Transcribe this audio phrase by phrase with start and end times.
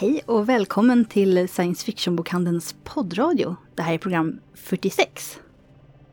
[0.00, 3.56] Hej och välkommen till Science Fiction-bokhandelns poddradio.
[3.74, 5.38] Det här är program 46.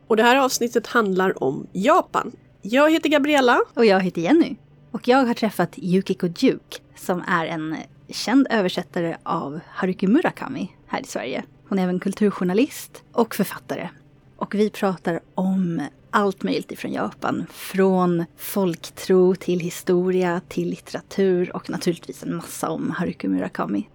[0.06, 2.32] Och det här avsnittet handlar om Japan.
[2.62, 3.60] Jag heter Gabriella.
[3.74, 4.56] Och jag heter Jenny.
[4.90, 7.76] Och jag har träffat Yukiko Duke som är en
[8.08, 11.44] känd översättare av Haruki Murakami här i Sverige.
[11.68, 13.88] Hon är även kulturjournalist och författare.
[14.38, 17.46] Och vi pratar om allt möjligt ifrån Japan.
[17.50, 23.88] Från folktro till historia till litteratur och naturligtvis en massa om Haruki Murakami.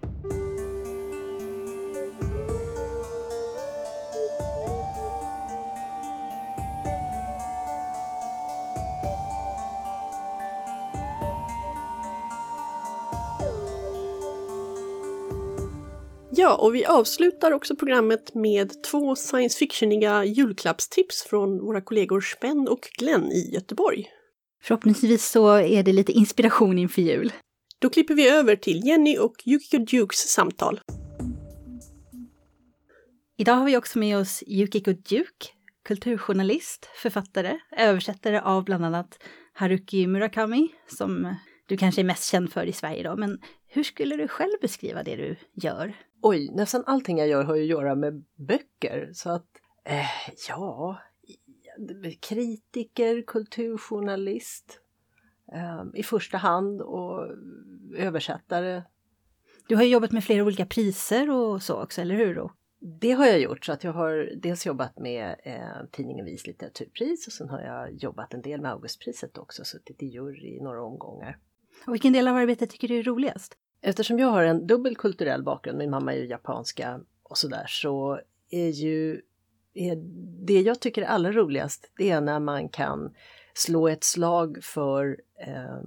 [16.44, 22.68] Ja, och vi avslutar också programmet med två science fictioniga julklappstips från våra kollegor Spen
[22.68, 24.06] och Glenn i Göteborg.
[24.62, 27.32] Förhoppningsvis så är det lite inspiration inför jul.
[27.78, 30.80] Då klipper vi över till Jenny och Yukiko Dukes samtal.
[33.36, 35.46] Idag har vi också med oss Yukiko Duke,
[35.84, 39.18] kulturjournalist, författare, översättare av bland annat
[39.52, 41.34] Haruki Murakami, som
[41.68, 43.16] du kanske är mest känd för i Sverige då.
[43.16, 45.94] Men hur skulle du själv beskriva det du gör?
[46.26, 49.10] Oj, nästan allting jag gör har ju att göra med böcker.
[49.12, 49.46] Så att,
[49.84, 50.98] eh, ja,
[52.20, 54.80] kritiker, kulturjournalist
[55.52, 57.26] eh, i första hand och
[57.96, 58.82] översättare.
[59.68, 62.34] Du har ju jobbat med flera olika priser och så också, eller hur?
[62.34, 62.52] Då?
[63.00, 67.26] Det har jag gjort, så att jag har dels jobbat med eh, tidningen Vis litteraturpris
[67.26, 70.84] och sen har jag jobbat en del med Augustpriset också, suttit i jury i några
[70.84, 71.38] omgångar.
[71.86, 73.58] Och vilken del av arbetet tycker du är roligast?
[73.86, 78.20] Eftersom jag har en dubbel kulturell bakgrund, min mamma är ju japanska och sådär, så
[78.50, 79.20] är ju
[79.74, 79.96] är
[80.46, 83.14] det jag tycker är allra roligast, det är när man kan
[83.54, 85.78] slå ett slag för eh,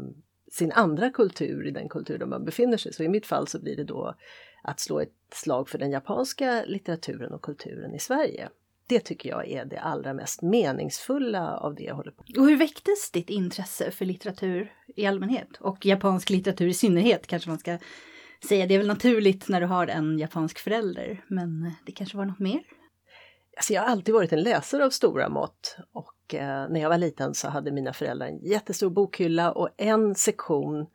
[0.52, 2.94] sin andra kultur i den kultur där man befinner sig.
[2.94, 4.16] Så i mitt fall så blir det då
[4.64, 8.50] att slå ett slag för den japanska litteraturen och kulturen i Sverige.
[8.88, 12.38] Det tycker jag är det allra mest meningsfulla av det jag håller på med.
[12.38, 17.50] Och hur väcktes ditt intresse för litteratur i allmänhet och japansk litteratur i synnerhet kanske
[17.50, 17.78] man ska
[18.48, 18.66] säga.
[18.66, 22.40] Det är väl naturligt när du har en japansk förälder, men det kanske var något
[22.40, 22.62] mer?
[23.58, 26.98] Alltså jag har alltid varit en läsare av stora mått och eh, när jag var
[26.98, 30.88] liten så hade mina föräldrar en jättestor bokhylla och en sektion,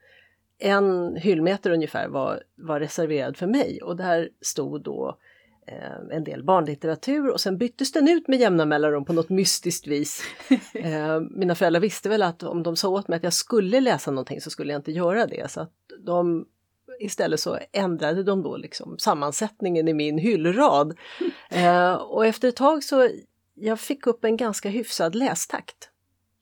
[0.59, 5.19] en hyllmeter ungefär var, var reserverad för mig och där stod då
[6.11, 10.23] en del barnlitteratur och sen byttes den ut med jämna mellanrum på något mystiskt vis.
[10.75, 14.11] Eh, mina föräldrar visste väl att om de sa åt mig att jag skulle läsa
[14.11, 15.51] någonting så skulle jag inte göra det.
[15.51, 15.73] Så att
[16.05, 16.47] de,
[17.01, 20.99] istället så ändrade de då liksom sammansättningen i min hyllrad.
[21.51, 23.09] Eh, och efter ett tag så
[23.55, 25.91] jag fick upp en ganska hyfsad lästakt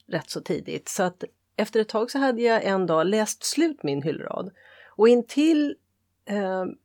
[0.08, 0.88] rätt så tidigt.
[0.88, 1.24] Så att
[1.56, 4.50] efter ett tag så hade jag en dag läst slut min hyllrad.
[4.96, 5.74] Och intill eh,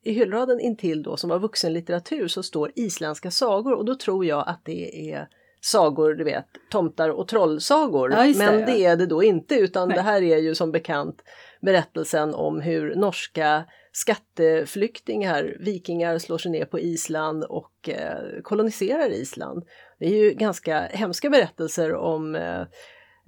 [0.03, 4.43] i hyllraden intill då som var vuxenlitteratur så står isländska sagor och då tror jag
[4.47, 5.27] att det är
[5.61, 8.11] sagor, du vet, tomtar och trollsagor.
[8.11, 8.65] Ja, det, Men ja.
[8.65, 9.95] det är det då inte utan Nej.
[9.95, 11.21] det här är ju som bekant
[11.61, 19.63] berättelsen om hur norska skatteflyktingar, vikingar, slår sig ner på Island och eh, koloniserar Island.
[19.99, 22.61] Det är ju ganska hemska berättelser om eh,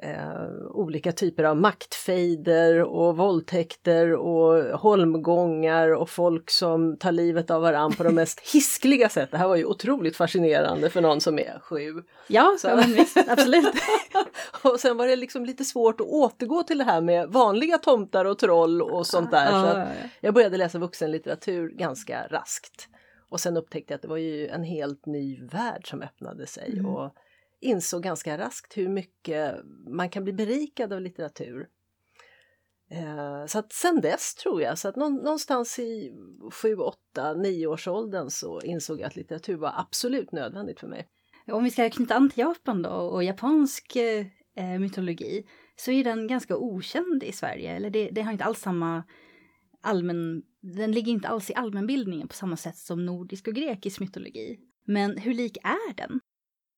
[0.03, 7.61] eh, olika typer av maktfejder och våldtäkter och holmgångar och folk som tar livet av
[7.61, 9.31] varann på de mest hiskliga sätt.
[9.31, 12.03] Det här var ju otroligt fascinerande för någon som är sju.
[12.27, 13.73] Ja, Så- ja visst, absolut.
[14.63, 18.25] Och sen var det liksom lite svårt att återgå till det här med vanliga tomtar
[18.25, 19.47] och troll och sånt där.
[19.49, 19.85] Så Ja, ja.
[20.21, 22.87] jag började läsa vuxenlitteratur ganska raskt.
[23.29, 26.73] Och sen upptäckte jag att det var ju en helt ny värld som öppnade sig
[26.73, 26.85] Mm.
[26.85, 27.13] och
[27.59, 29.55] insåg ganska raskt hur mycket
[29.89, 31.67] man kan bli berikad av litteratur.
[32.91, 36.13] Eh, så att sen dess tror jag, så att någonstans i
[36.51, 41.07] 7, 8, 9 års åldern så insåg jag att litteratur var absolut nödvändigt för mig.
[41.51, 46.27] Om vi ska knyta an till Japan då och japansk eh, mytologi så är den
[46.27, 47.75] ganska okänd i Sverige.
[47.75, 49.03] Eller det, det har inte alls samma
[49.81, 50.43] allmän...
[50.61, 54.59] Den ligger inte alls i allmänbildningen på samma sätt som nordisk och grekisk mytologi.
[54.85, 56.19] Men hur lik är den?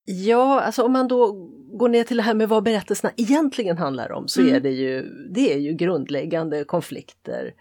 [0.04, 1.32] Ja, alltså om man då
[1.72, 4.54] går ner till det här med vad berättelserna egentligen handlar om så Mm.
[4.54, 5.02] är det ju,
[5.34, 7.54] det är ju grundläggande konflikter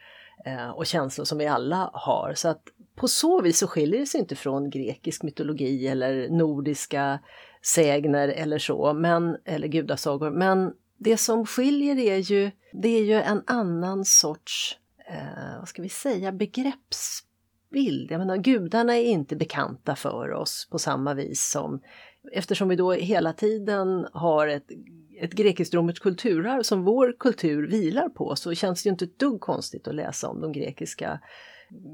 [0.45, 2.33] eh, och känslor som vi alla har.
[2.35, 2.63] Så att
[2.95, 7.19] på så vis så skiljer det sig inte från grekisk mytologi eller nordiska
[7.75, 10.31] sägner eller så, men, eller gudasagor.
[10.31, 14.77] Men det som skiljer är ju, det är ju en annan sorts,
[15.09, 18.11] eh, vad ska vi säga, begreppsbild.
[18.11, 21.81] Jag menar, gudarna är inte bekanta för oss på samma vis som
[22.31, 24.65] eftersom vi då hela tiden har ett,
[25.21, 29.41] ett grekiskt-romerskt kulturarv som vår kultur vilar på så känns det ju inte ett dugg
[29.41, 31.19] konstigt att läsa om de grekiska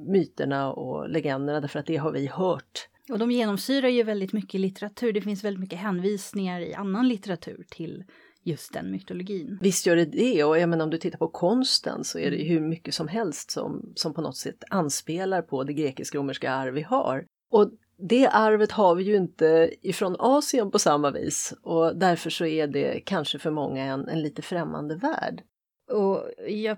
[0.07, 2.87] myterna och legenderna därför att det har vi hört.
[3.09, 5.13] Och de genomsyrar ju väldigt mycket litteratur.
[5.13, 8.03] Det finns väldigt mycket hänvisningar i annan litteratur till
[8.43, 9.57] just den mytologin.
[9.61, 12.43] Visst gör det det och jag menar om du tittar på konsten så är det
[12.43, 16.81] hur mycket som helst som, som på något sätt anspelar på det grekisk-romerska arv vi
[16.81, 17.25] har.
[17.51, 22.45] Och det arvet har vi ju inte ifrån Asien på samma vis och därför så
[22.45, 25.43] är det kanske för många en, en lite främmande värld.
[25.91, 26.29] Och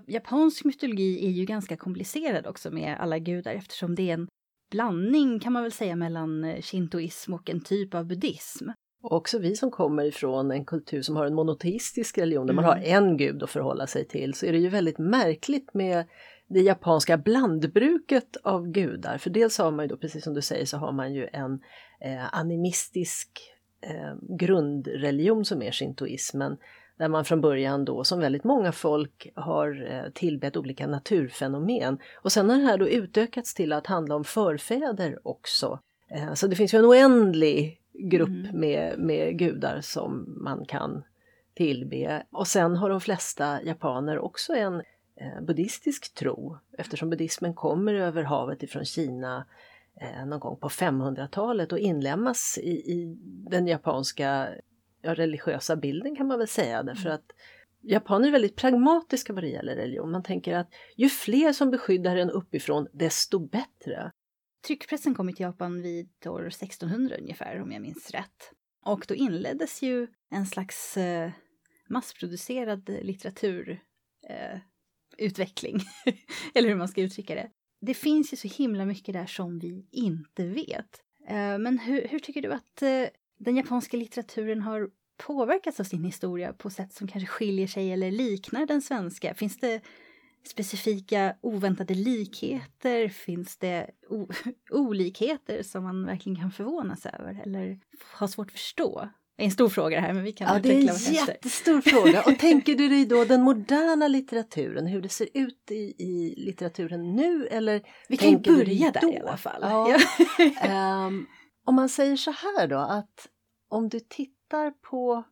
[0.06, 4.28] japansk mytologi är ju ganska komplicerad också med alla gudar eftersom det är en
[4.70, 8.68] blandning kan man väl säga mellan shintoism och en typ av buddhism.
[9.02, 12.64] Och också vi som kommer ifrån en kultur som har en monoteistisk religion där mm.
[12.64, 16.06] man har en gud att förhålla sig till så är det ju väldigt märkligt med
[16.48, 19.18] det japanska blandbruket av gudar.
[19.18, 21.60] För dels har man ju då, precis som du säger, så har man ju en
[22.00, 23.28] eh, animistisk
[23.80, 26.56] eh, grundreligion som är shintoismen.
[26.98, 31.98] Där man från början då, som väldigt många folk, har eh, tillbett olika naturfenomen.
[32.22, 35.78] Och sen har det här då utökats till att handla om förfäder också.
[36.10, 38.60] Eh, så det finns ju en oändlig grupp mm.
[38.60, 41.02] med, med gudar som man kan
[41.54, 42.22] tillbe.
[42.30, 44.82] Och sen har de flesta japaner också en
[45.42, 49.46] buddhistisk tro eftersom buddhismen kommer över havet ifrån Kina
[50.00, 53.16] eh, någon gång på 500-talet och inlemmas i, i
[53.50, 54.48] den japanska
[55.02, 57.32] ja, religiösa bilden kan man väl säga därför att
[57.80, 60.10] japaner är väldigt pragmatiska vad det gäller religion.
[60.10, 64.12] Man tänker att ju fler som beskyddar en uppifrån desto bättre.
[64.66, 68.52] Tryckpressen kom till Japan vid år 1600 ungefär om jag minns rätt.
[68.84, 71.30] Och då inleddes ju en slags eh,
[71.88, 73.84] massproducerad litteraturutveckling
[75.18, 75.80] utveckling,
[76.54, 77.50] Eller hur man ska uttrycka det.
[77.80, 81.02] Det finns ju så himla mycket där som vi inte vet.
[81.28, 83.04] Eh, men hur, hur, tycker du att eh,
[83.38, 88.10] den japanska litteraturen har påverkats av sin historia på sätt som kanske skiljer sig eller
[88.10, 89.34] liknar den svenska?
[89.34, 89.80] Finns det
[90.46, 93.08] specifika oväntade likheter?
[93.08, 93.90] Finns det
[94.70, 97.80] olikheter som man verkligen kan förvånas över eller
[98.18, 99.08] ha svårt att förstå?
[99.38, 101.80] Det är en stor fråga det här men vi kan Ja det är en jättestor
[101.80, 106.34] fråga och tänker du dig då den moderna litteraturen, hur det ser ut i, i
[106.36, 107.82] litteraturen nu eller?
[108.08, 109.60] Vi kan ju börja där i alla fall.
[109.60, 111.06] Ja.
[111.06, 111.26] um,
[111.64, 113.28] om man säger så här då att
[113.68, 115.24] om du tittar på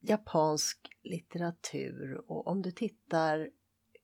[0.00, 3.48] japansk litteratur och om du tittar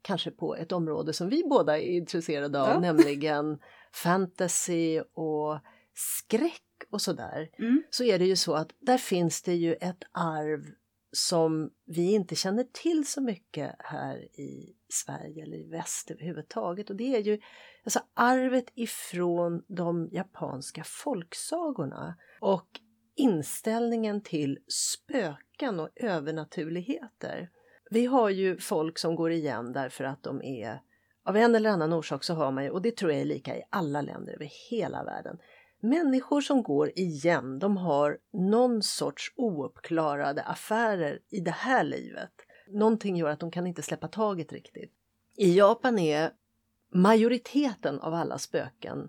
[0.02, 2.80] kanske på ett område som vi båda är intresserade av, ja.
[2.80, 3.58] nämligen
[3.92, 5.58] fantasy och
[5.94, 7.82] skräck och sådär, mm.
[7.90, 10.64] så är det ju så att där finns det ju ett arv
[11.12, 16.90] som vi inte känner till så mycket här i Sverige eller i väst överhuvudtaget.
[16.90, 17.40] Och det är ju
[17.84, 22.80] alltså arvet ifrån de japanska folksagorna och
[23.16, 27.50] inställningen till spöken och övernaturligheter.
[27.90, 30.80] Vi har ju folk som går igen därför att de är
[31.24, 33.56] av en eller annan orsak så har man ju, och det tror jag är lika
[33.56, 35.38] i alla länder över hela världen,
[35.80, 42.32] människor som går igen, de har någon sorts ouppklarade affärer i det här livet.
[42.68, 44.92] Någonting gör att de kan inte släppa taget riktigt.
[45.36, 46.30] I Japan är
[46.92, 49.08] majoriteten av alla spöken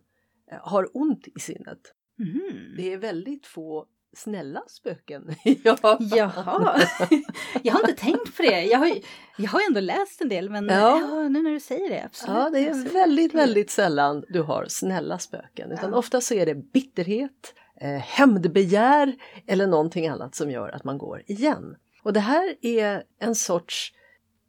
[0.52, 1.94] eh, har ont i sinnet.
[2.20, 2.76] Mm.
[2.78, 5.36] Det är väldigt få snälla spöken.
[5.44, 5.98] ja.
[6.00, 6.82] Jaha,
[7.64, 8.64] jag har inte tänkt på det.
[8.64, 8.92] Jag har,
[9.38, 11.00] jag har ändå läst en del men ja.
[11.00, 12.38] ja nu när du säger det, absolut.
[12.38, 15.98] Ja, det är väldigt, väldigt sällan du har snälla spöken utan ja.
[15.98, 19.16] ofta så är det bitterhet, eh, hämndbegär
[19.48, 21.76] eller någonting annat som gör att man går igen.
[22.04, 23.94] Och det här är en sorts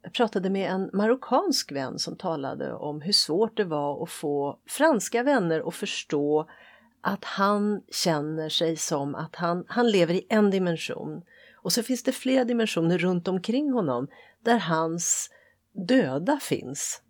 [0.03, 4.59] jag pratade med en marockansk vän som talade om hur svårt det var att få
[4.67, 6.49] franska vänner att förstå
[7.03, 11.21] att han känner sig som att han, han lever i en dimension.
[11.55, 14.07] Och så finns det flera dimensioner runt omkring honom
[14.43, 15.29] där hans
[15.87, 17.01] döda finns.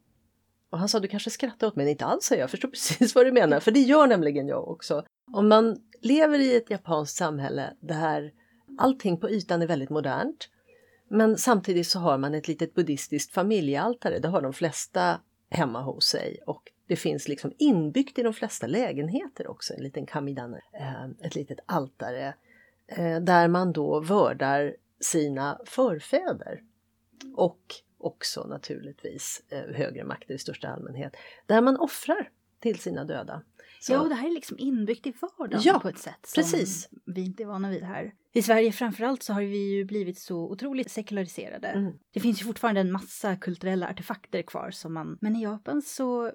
[0.69, 3.31] Och han sa, du kanske skrattar åt mig, inte alls jag förstår precis vad du
[3.31, 5.05] menar, för det gör nämligen jag också.
[5.33, 8.31] Om man lever i ett japanskt samhälle där
[8.77, 10.49] allting på ytan är väldigt modernt,
[11.09, 15.19] men samtidigt så har man ett litet buddhistiskt familjealtare, det har de flesta
[15.49, 20.05] hemma hos sig och det finns liksom inbyggt i de flesta lägenheter också en liten
[20.05, 22.33] kamidana, eh, ett litet altare
[22.87, 26.63] eh, där man då vördar sina förfäder.
[27.35, 27.61] Och
[27.97, 33.41] också naturligtvis eh, högre makter i största allmänhet, där man offrar till sina döda.
[33.79, 33.93] Så.
[33.93, 36.89] Ja, och det här är liksom inbyggt i vardagen ja, på ett sätt som precis.
[37.05, 38.13] vi inte är vana vid här.
[38.33, 41.67] I Sverige framförallt så har vi ju blivit så otroligt sekulariserade.
[41.67, 41.93] Mm.
[42.11, 45.17] Det finns ju fortfarande en massa kulturella artefakter kvar som man...
[45.21, 46.31] Men i Japan så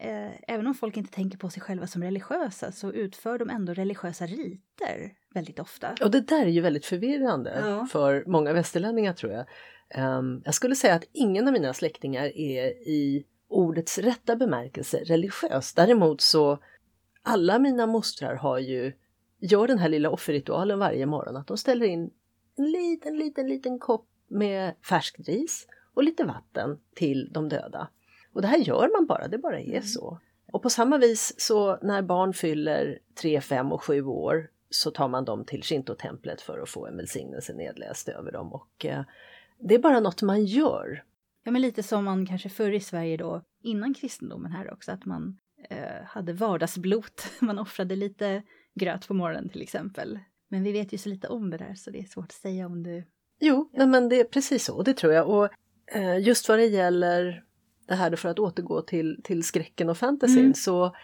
[0.00, 3.74] eh, även om folk inte tänker på sig själva som religiösa så utför de ändå
[3.74, 5.94] religiösa riter väldigt ofta.
[6.02, 7.86] Och det där är ju väldigt förvirrande ja.
[7.86, 9.46] för många västerlänningar tror jag.
[10.18, 15.74] Um, jag skulle säga att ingen av mina släktingar är i ordets rätta bemärkelse religiös.
[15.74, 16.58] Däremot så
[17.22, 18.92] alla mina mostrar har ju,
[19.40, 22.10] gör den här lilla offerritualen varje morgon att de ställer in
[22.56, 27.88] en liten, liten, liten kopp med färskt ris och lite vatten till de döda.
[28.36, 29.82] Och det här gör man bara, det bara är mm.
[29.82, 30.20] så.
[30.52, 35.08] Och på samma vis så när barn fyller 3, 5 och 7 år så tar
[35.08, 38.52] man dem till Shinto-templet för att få en välsignelse nedläst över dem.
[38.52, 39.04] Och eh,
[39.58, 41.04] det är bara något man gör.
[41.44, 45.04] Ja, men lite som man kanske förr i Sverige då, innan kristendomen här också, att
[45.04, 45.38] man
[45.70, 47.26] eh, hade vardagsblot.
[47.40, 48.42] Man offrade lite
[48.74, 50.18] gröt på morgonen till exempel.
[50.48, 52.66] Men vi vet ju så lite om det där så det är svårt att säga
[52.66, 53.04] om du...
[53.40, 53.86] Jo, ja.
[53.86, 55.28] men det är precis så, det tror jag.
[55.28, 55.48] Och
[55.86, 57.46] eh, just vad det gäller
[57.86, 60.54] det här för att återgå till, till skräcken och fantasyn mm.
[60.54, 60.96] så,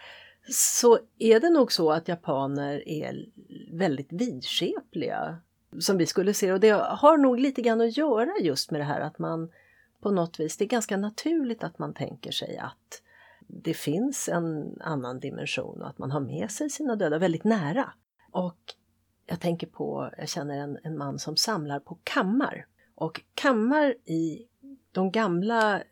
[0.49, 3.25] så är det nog så att japaner är
[3.71, 5.37] väldigt vidskepliga
[5.79, 8.85] som vi skulle se och det har nog lite grann att göra just med det
[8.85, 9.49] här att man
[10.01, 13.01] på något vis, det är ganska naturligt att man tänker sig att
[13.47, 17.93] det finns en annan dimension och att man har med sig sina döda väldigt nära.
[18.31, 18.57] Och
[19.25, 22.65] jag tänker på, jag känner en, en man som samlar på kammar.
[22.95, 24.47] Och kammar i
[24.91, 25.83] de gamla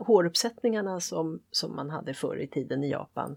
[0.00, 3.36] håruppsättningarna som, som man hade förr i tiden i Japan.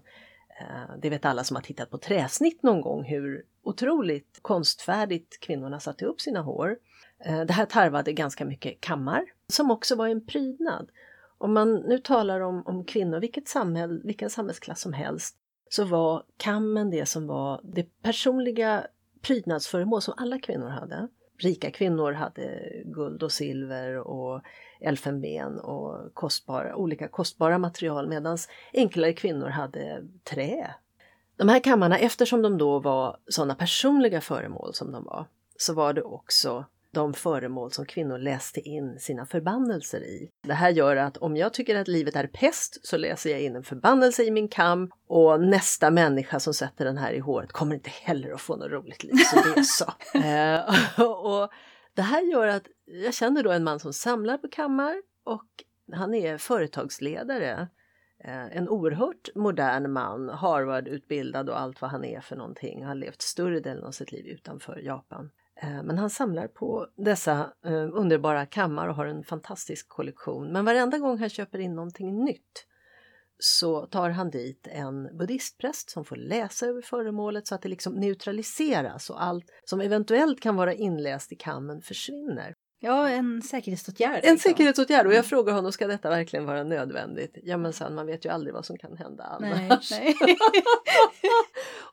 [0.60, 5.80] Eh, det vet alla som har tittat på träsnitt någon gång hur otroligt konstfärdigt kvinnorna
[5.80, 6.76] satte upp sina hår.
[7.24, 10.90] Eh, det här tarvade ganska mycket kammar som också var en prydnad.
[11.38, 15.36] Om man nu talar om, om kvinnor, vilket samhäll, vilken samhällsklass som helst,
[15.68, 18.86] så var kammen det som var det personliga
[19.22, 21.08] prydnadsföremål som alla kvinnor hade.
[21.42, 24.42] Rika kvinnor hade guld och silver och
[24.80, 28.38] elfenben och kostbara, olika kostbara material medan
[28.74, 30.74] enklare kvinnor hade trä.
[31.36, 35.92] De här kammarna, eftersom de då var sådana personliga föremål som de var, så var
[35.92, 40.30] det också de föremål som kvinnor läste in sina förbannelser i.
[40.42, 43.56] Det här gör att om jag tycker att livet är pest så läser jag in
[43.56, 47.74] en förbannelse i min kam och nästa människa som sätter den här i håret kommer
[47.74, 49.14] inte heller att få något roligt liv.
[49.14, 49.84] Så det så.
[50.18, 51.50] eh, och
[51.94, 55.46] det här gör att jag känner då en man som samlar på kammar och
[55.92, 57.68] han är företagsledare.
[58.24, 62.78] Eh, en oerhört modern man, Harvard-utbildad och allt vad han är för någonting.
[62.78, 65.30] Han har levt större delen av sitt liv utanför Japan.
[65.62, 70.52] Eh, men han samlar på dessa eh, underbara kammar och har en fantastisk kollektion.
[70.52, 72.66] Men varenda gång han köper in någonting nytt
[73.38, 77.94] så tar han dit en buddhistpräst som får läsa över föremålet så att det liksom
[77.94, 82.54] neutraliseras och allt som eventuellt kan vara inläst i kammen försvinner.
[82.80, 84.24] Ja, en säkerhetsåtgärd.
[84.24, 84.50] En liksom.
[84.50, 85.28] säkerhetsåtgärd och jag mm.
[85.28, 87.38] frågar honom, ska detta verkligen vara nödvändigt?
[87.42, 89.90] Ja men sen, man vet ju aldrig vad som kan hända annars.
[89.90, 90.36] Nej, nej.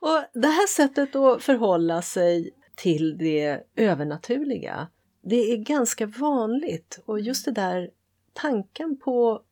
[0.00, 4.88] och det här sättet att förhålla sig till det övernaturliga.
[5.22, 7.90] Det är ganska vanligt och just det där
[8.32, 9.42] tanken på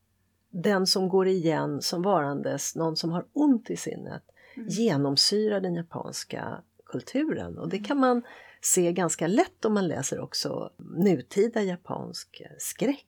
[0.51, 4.23] den som går igen som varandes någon som har ont i sinnet
[4.57, 4.69] mm.
[4.69, 8.23] genomsyrar den japanska kulturen och det kan man
[8.61, 13.05] se ganska lätt om man läser också nutida japansk skräck.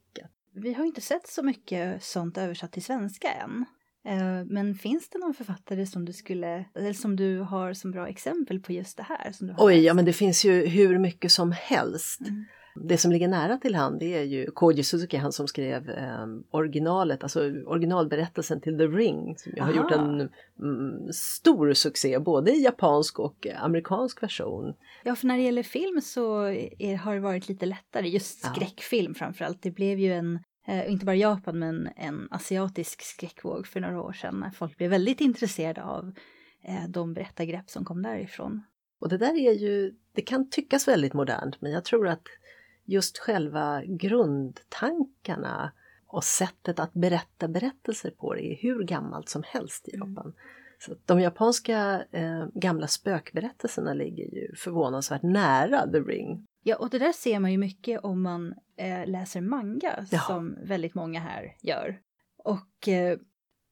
[0.53, 3.65] Vi har inte sett så mycket sånt översatt till svenska än.
[4.05, 8.09] Eh, men finns det någon författare som du skulle, eller som du har som bra
[8.09, 9.33] exempel på just det här?
[9.33, 9.87] Som du har Oj, läst?
[9.87, 12.21] ja men det finns ju hur mycket som helst.
[12.21, 12.45] Mm.
[12.75, 16.27] Det som ligger nära till hand det är ju Koji Suzuki, han som skrev eh,
[16.51, 19.37] originalet, alltså originalberättelsen till The Ring.
[19.39, 20.21] Som har gjort en
[20.61, 24.75] mm, stor succé både i japansk och amerikansk version.
[25.05, 26.43] Ja, för när det gäller film så
[26.79, 29.19] är, har det varit lite lättare, just skräckfilm ja.
[29.19, 29.63] framförallt.
[29.63, 34.13] Det blev ju en eh, inte bara Japan men en asiatisk skräckvåg för några år
[34.13, 36.13] sedan när folk blev väldigt intresserade av
[36.63, 38.63] eh, de berättargrepp som kom därifrån.
[39.01, 42.27] Och det där är ju, det kan tyckas väldigt modernt men jag tror att
[42.85, 45.73] just själva grundtankarna
[46.07, 50.09] och sättet att berätta berättelser på det är hur gammalt som helst i mm.
[50.09, 50.27] Japan.
[50.27, 50.37] Mm.
[50.79, 56.47] Så de japanska eh, gamla spökberättelserna ligger ju förvånansvärt nära The Ring.
[56.63, 60.21] Ja, och det där ser man ju mycket om man eh, läser manga ja.
[60.21, 62.01] som väldigt många här gör.
[62.45, 63.19] Och eh,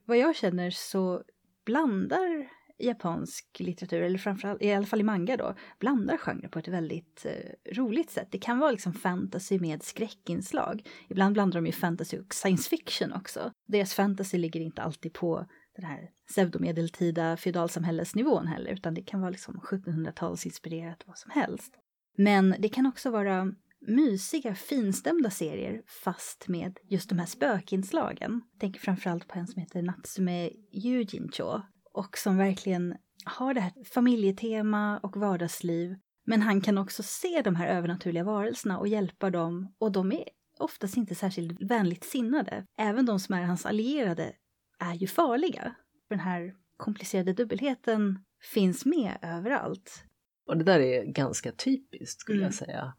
[0.04, 1.22] vad jag känner så
[1.64, 2.48] blandar
[2.78, 7.26] japansk litteratur, eller framförallt i alla fall i manga då, blandar genrer på ett väldigt
[7.26, 8.28] eh, roligt sätt.
[8.30, 10.88] Det kan vara liksom fantasy med skräckinslag.
[11.08, 13.52] Ibland blandar de ju fantasy och science fiction också.
[13.66, 15.46] Deras fantasy ligger inte alltid på
[15.76, 21.74] den här pseudomedeltida feodalsamhällesnivån heller, utan det kan vara liksom 1700-talsinspirerat vad som helst.
[22.16, 28.40] Men det kan också vara mysiga, finstämda serier fast med just de här spökinslagen.
[28.52, 31.60] Jag tänker framförallt på en som heter Natsume Yujincho
[31.94, 35.96] och som verkligen har det här familjetema och vardagsliv.
[36.26, 40.24] Men han kan också se de här övernaturliga varelserna och hjälpa dem och de är
[40.58, 42.64] oftast inte särskilt vänligt sinnade.
[42.78, 44.32] Även de som är hans allierade
[44.78, 45.74] är ju farliga.
[46.10, 50.04] Den här komplicerade dubbelheten finns med överallt.
[50.46, 52.44] Och det där är ganska typiskt skulle Mm.
[52.44, 52.94] jag säga.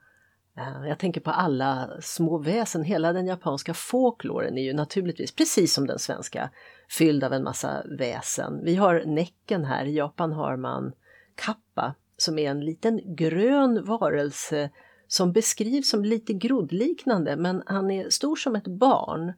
[0.59, 5.73] Eh, jag tänker på alla små väsen, hela den japanska folkloren är ju naturligtvis precis
[5.73, 6.49] som den svenska
[6.89, 8.63] fylld av en massa väsen.
[8.63, 10.91] Vi har näcken här, i Japan har man
[11.35, 14.69] kappa som är en liten grön varelse
[15.07, 19.33] som beskrivs som lite groddliknande men han är stor som ett barn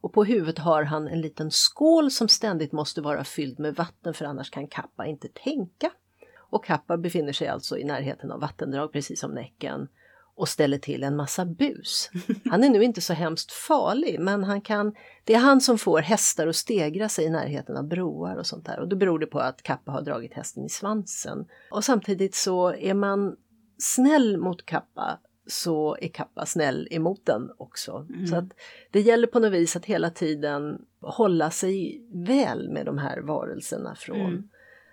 [0.00, 4.14] och på huvudet har han en liten skål som ständigt måste vara fylld med vatten
[4.14, 5.90] för annars kan kappa inte tänka.
[6.36, 9.88] Och Kappa befinner sig alltså i närheten av vattendrag precis som Näcken
[10.36, 12.10] och ställer till en massa bus.
[12.50, 15.98] Han är nu inte så hemskt farlig men han kan, det är han som får
[16.00, 19.26] hästar att stegra sig i närheten av broar och sånt där och då beror det
[19.26, 21.46] på att Kappa har dragit hästen i svansen.
[21.70, 23.36] Och samtidigt så är man
[23.78, 28.06] snäll mot Kappa så är Kappa snäll emot den också.
[28.14, 28.26] Mm.
[28.26, 28.48] Så att
[28.90, 33.94] det gäller på något vis att hela tiden hålla sig väl med de här varelserna
[33.94, 34.48] från Mm.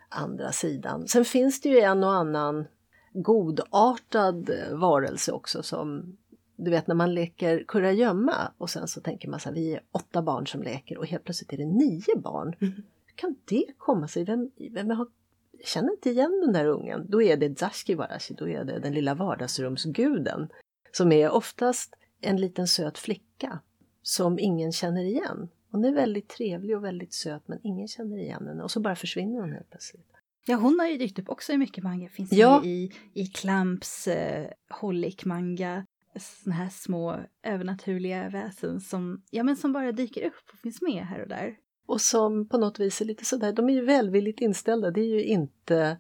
[0.10, 1.08] andra sidan.
[1.08, 2.66] Sen finns det ju en och annan
[3.14, 6.18] godartad varelse också som
[6.56, 9.82] du vet när man leker kurragömma och sen så tänker man så här, vi är
[9.92, 12.56] åtta barn som leker och helt plötsligt är det nio barn.
[12.62, 12.74] Mm.
[13.06, 14.24] Hur kan det komma sig?
[14.24, 15.08] Vem, vem har,
[15.52, 17.06] jag känner inte igen den där ungen.
[17.10, 20.50] Då är det Zaski Warashi, då är det den lilla vardagsrumsguden
[20.92, 23.60] som är oftast en liten söt flicka
[24.02, 25.50] som ingen känner igen.
[25.72, 28.96] Hon är väldigt trevlig och väldigt söt men ingen känner igen henne och så bara
[28.96, 30.13] försvinner hon helt plötsligt.
[30.46, 32.10] Ja, hon har ju dykt upp också i mycket manga.
[32.10, 32.64] Finns Ja.
[32.66, 35.86] i, i Clamps eh, Holic-manga.
[36.20, 41.06] Såna här små övernaturliga väsen som, ja, men som bara dyker upp och finns med
[41.06, 41.56] här och där.
[41.86, 44.92] Och som på något vis är lite sådär, de är ju välvilligt inställda.
[44.92, 45.98] Det är ju inte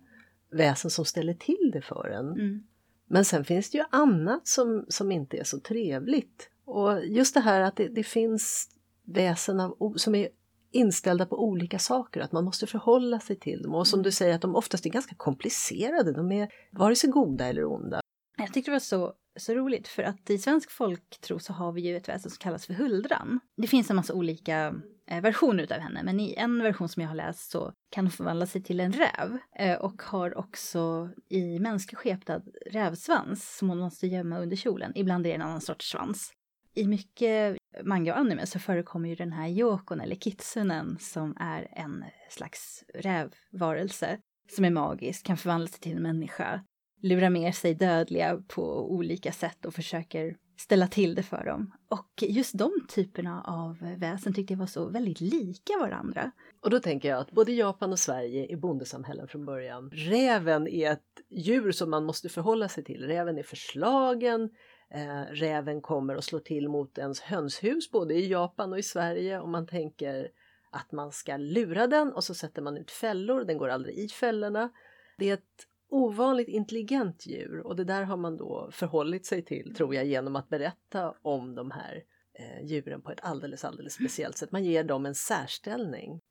[0.51, 2.27] väsen som ställer till det för en.
[2.31, 2.63] Mm.
[3.07, 6.49] Men sen finns det ju annat som, som inte är så trevligt.
[6.65, 8.69] Och just det här att det, det finns
[9.03, 10.27] väsen av, som är
[10.73, 13.75] inställda på olika saker, att man måste förhålla sig till dem.
[13.75, 16.11] Och som du säger, att de oftast är ganska komplicerade.
[16.11, 17.99] De är vare sig goda eller onda.
[18.37, 21.81] Jag tyckte det var så, så roligt för att i svensk folktro så har vi
[21.81, 23.39] ju ett väsen som kallas för huldran.
[23.57, 24.75] Det finns en massa olika
[25.07, 28.11] eh, versioner utav henne men i en version som jag har läst så kan hon
[28.11, 33.79] förvandla sig till en räv eh, och har också i mänsklig skepnad rävsvans som hon
[33.79, 34.91] måste gömma under kjolen.
[34.95, 36.31] Ibland är det en annan sorts svans.
[36.75, 41.67] I mycket manga och anime så förekommer ju den här yokon eller kitsunen som är
[41.71, 44.19] en slags rävvarelse
[44.55, 46.61] som är magisk, kan förvandla sig till en människa
[47.03, 51.71] lurar med sig dödliga på olika sätt och försöker ställa till det för dem.
[51.89, 56.31] Och just de typerna av väsen tyckte jag var så väldigt lika varandra.
[56.61, 59.89] Och då tänker jag att både Japan och Sverige är bondesamhällen från början.
[59.93, 63.07] Räven är ett djur som man måste förhålla sig till.
[63.07, 64.49] Räven är förslagen.
[64.93, 69.39] Eh, räven kommer och slår till mot ens hönshus både i Japan och i Sverige.
[69.39, 70.31] Och man tänker
[70.71, 73.43] att man ska lura den och så sätter man ut fällor.
[73.43, 74.69] Den går aldrig i fällorna.
[75.17, 79.75] Det är ett ovanligt intelligent djur och det där har man då förhållit sig till
[79.75, 82.03] tror jag genom att berätta om de här
[82.33, 84.51] eh, djuren på ett alldeles, alldeles speciellt sätt.
[84.51, 86.21] Man ger dem en särställning.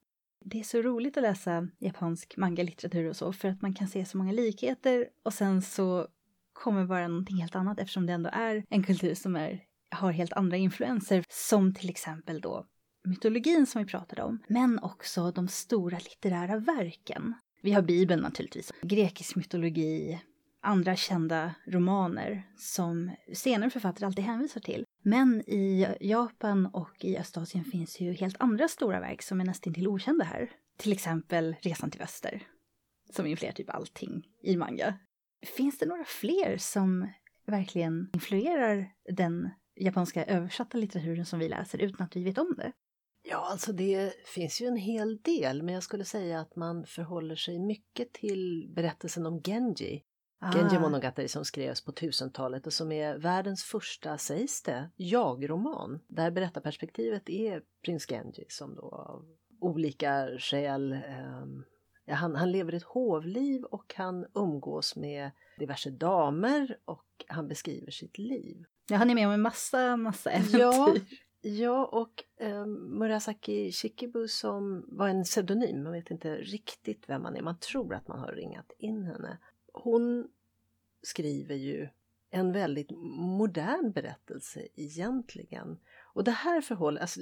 [0.45, 4.05] Det är så roligt att läsa japansk manga-litteratur och så för att man kan se
[4.05, 6.09] så många likheter och sen så
[6.63, 10.33] kommer vara någonting helt annat eftersom det ändå är en kultur som är, har helt
[10.33, 12.67] andra influenser som till exempel då
[13.05, 17.35] mytologin som vi pratade om, men också de stora litterära verken.
[17.63, 20.21] Vi har Bibeln naturligtvis, grekisk mytologi,
[20.63, 24.85] andra kända romaner som senare författare alltid hänvisar till.
[25.03, 29.75] Men i Japan och i Östasien finns ju helt andra stora verk som är nästan
[29.75, 30.51] till okända här.
[30.77, 32.43] Till exempel Resan till Väster,
[33.11, 34.95] som influerar typ allting i manga.
[35.47, 37.09] Finns det några fler som
[37.47, 42.73] verkligen influerar den japanska översatta litteraturen som vi läser utan att vi vet om det?
[43.29, 47.37] Ja, alltså det finns ju en hel del, men jag skulle säga att man förhåller
[47.37, 50.03] sig mycket till berättelsen om Genji.
[50.55, 56.01] Genji Monogatari som skrevs på 1000-talet och som är världens första, sägs det, jag-roman.
[56.09, 59.25] Där berättarperspektivet är prins Genji som då av
[59.61, 61.65] olika skäl Ja,
[62.07, 68.19] han, han lever ett hovliv och han umgås med diverse damer och han beskriver sitt
[68.19, 68.65] liv.
[68.91, 70.59] Ja, han är med om en massa, massa äventyr.
[70.59, 70.95] Ja,
[71.45, 77.37] Ja, och eh, Murasaki Shikibu som var en pseudonym, man vet inte riktigt vem man
[77.37, 79.39] är, man tror att man har ringat in henne.
[79.73, 80.29] Hon
[81.03, 81.89] skriver ju
[82.31, 85.79] en väldigt modern berättelse egentligen.
[86.15, 87.21] Och det här förhållandet, alltså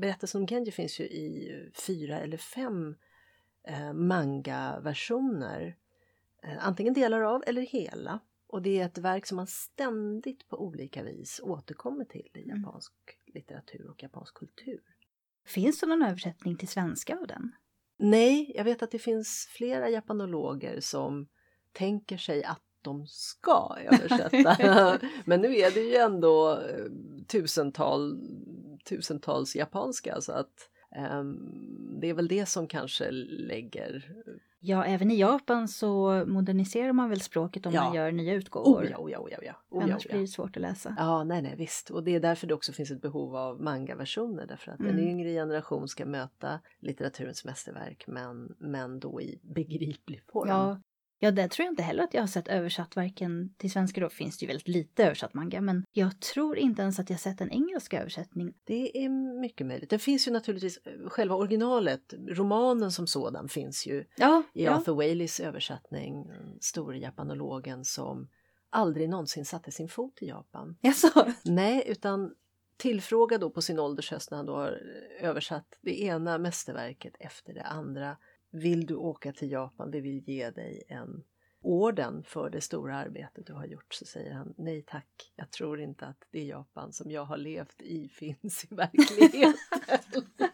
[0.00, 2.96] berättelsen om Genji finns ju i fyra eller fem
[3.66, 5.76] eh, manga-versioner.
[6.42, 8.20] Eh, antingen delar av eller hela.
[8.48, 12.56] Och det är ett verk som man ständigt på olika vis återkommer till i Mm.
[12.62, 12.92] japansk
[13.26, 14.80] litteratur och japansk kultur.
[15.46, 17.52] Finns det någon översättning till svenska av den?
[17.98, 21.28] Nej, jag vet att det finns flera japanologer som
[21.72, 24.98] tänker sig att de ska översätta.
[25.24, 26.84] Men nu är det ju ändå eh,
[27.26, 28.18] tusental,
[28.84, 30.70] tusentals japanska så att
[32.00, 34.12] det är väl det som kanske lägger...
[34.60, 37.84] Ja, även i Japan så moderniserar man väl språket om Ja.
[37.84, 38.82] man gör nya utgåvor.
[38.84, 39.52] Oh ja, oh ja, oh ja, oh ja.
[39.70, 40.20] Oh ja, Annars oh blir ja.
[40.20, 40.94] det svårt att läsa.
[40.98, 41.90] Ja, nej, nej, visst.
[41.90, 44.46] Och det är därför det också finns ett behov av manga-versioner.
[44.46, 45.08] Därför att en Mm.
[45.08, 50.48] yngre generation ska möta litteraturens mästerverk men, men då i begriplig form.
[50.48, 50.80] Ja,
[51.18, 52.96] ja, det tror jag inte heller att jag har sett översatt.
[52.96, 55.60] Varken till svenska då finns det ju väldigt lite översatt manga.
[55.60, 58.54] Men jag tror inte ens att jag sett en engelsk översättning.
[58.64, 59.08] Det är
[59.40, 59.90] mycket möjligt.
[59.90, 64.76] Det finns ju naturligtvis eh, själva originalet, romanen som sådan finns ju Ja, i ja.
[64.76, 66.26] Arthur Whaleys översättning,
[66.60, 68.28] store japanologen som
[68.70, 70.76] aldrig någonsin satte sin fot i Japan.
[70.80, 71.26] Jaså?
[71.44, 72.34] Nej, utan
[72.76, 74.78] tillfrågad då på sin ålders höst när han då har
[75.20, 78.16] översatt det ena mästerverket efter det andra.
[78.56, 79.90] Vill du åka till Japan?
[79.90, 81.24] Vi vill ge dig en
[81.62, 83.94] orden för det stora arbetet du har gjort.
[83.94, 87.82] Så säger han nej tack, jag tror inte att det Japan som jag har levt
[87.82, 89.52] i finns i verkligheten.
[90.16, 90.46] och,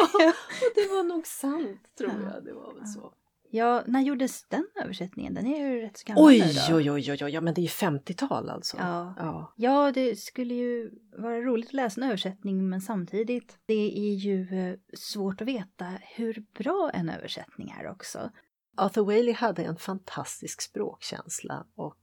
[0.16, 3.14] och det var nog sant tror jag, det var väl så.
[3.52, 5.34] Ja, när gjordes den översättningen?
[5.34, 6.76] Den är ju rätt så gammal Oj, nu då.
[6.76, 8.76] oj, oj, oj, oj, ja men det är ju 50-tal alltså.
[8.76, 9.14] Ja.
[9.18, 9.52] ja.
[9.56, 14.58] Ja, det skulle ju vara roligt att läsa en översättning men samtidigt, det är ju
[14.58, 18.30] eh, svårt att veta hur bra en översättning är också.
[18.76, 22.00] Arthur Whaley hade en fantastisk språkkänsla och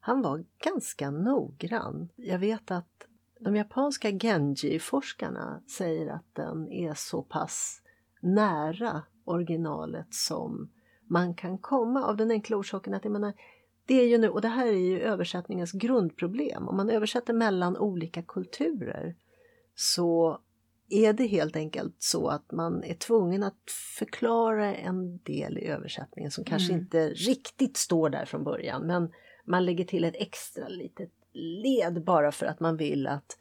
[0.00, 2.08] han var ganska noggrann.
[2.16, 3.06] Jag vet att
[3.40, 7.82] de japanska Genji-forskarna säger att den är så pass
[8.20, 10.70] nära originalet som
[11.06, 13.32] man kan komma av den enkla orsaken att jag menar,
[13.86, 17.76] det är ju nu, och det här är ju översättningens grundproblem, om man översätter mellan
[17.76, 19.16] olika kulturer
[19.74, 20.38] så
[20.88, 26.30] är det helt enkelt så att man är tvungen att förklara en del i översättningen
[26.30, 26.82] som kanske Mm.
[26.84, 29.12] inte riktigt står där från början men
[29.44, 33.36] man lägger till ett extra litet led bara för att man vill att,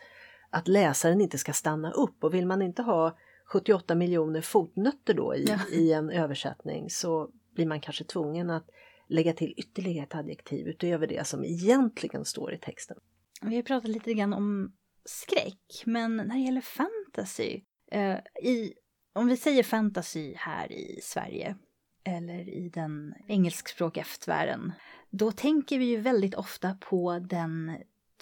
[0.49, 5.36] att läsaren inte ska stanna upp och vill man inte ha 78 miljoner fotnötter då
[5.36, 5.60] i, Ja.
[5.71, 8.70] i en översättning så blir man kanske tvungen att
[9.08, 12.98] lägga till ytterligare ett adjektiv utöver det som egentligen står i texten.
[13.42, 17.62] Vi har pratat lite grann om skräck, men när det gäller fantasy,
[17.92, 18.74] eh, i,
[19.13, 21.56] om vi säger fantasy här i Sverige,
[22.04, 24.72] eller i den engelskspråkiga eftervärlden,
[25.10, 27.78] då tänker vi ju väldigt ofta på den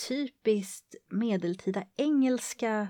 [0.08, 2.88] typiskt medeltida engelska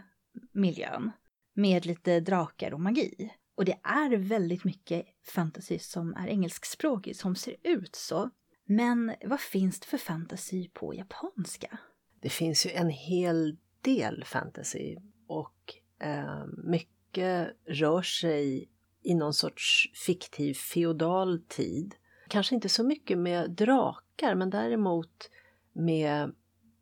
[0.51, 1.11] miljön
[1.53, 3.31] med lite drakar och magi.
[3.61, 8.29] Och det är väldigt mycket fantasy som är engelskspråkig som ser ut så.
[8.65, 11.77] Men vad finns det för fantasy på japanska?
[12.19, 14.97] Det finns ju en hel del fantasy
[15.27, 18.69] och eh, mycket rör sig
[19.01, 21.95] i någon sorts fiktiv feodal tid.
[22.27, 25.29] Kanske inte så mycket med drakar men däremot
[25.73, 26.35] med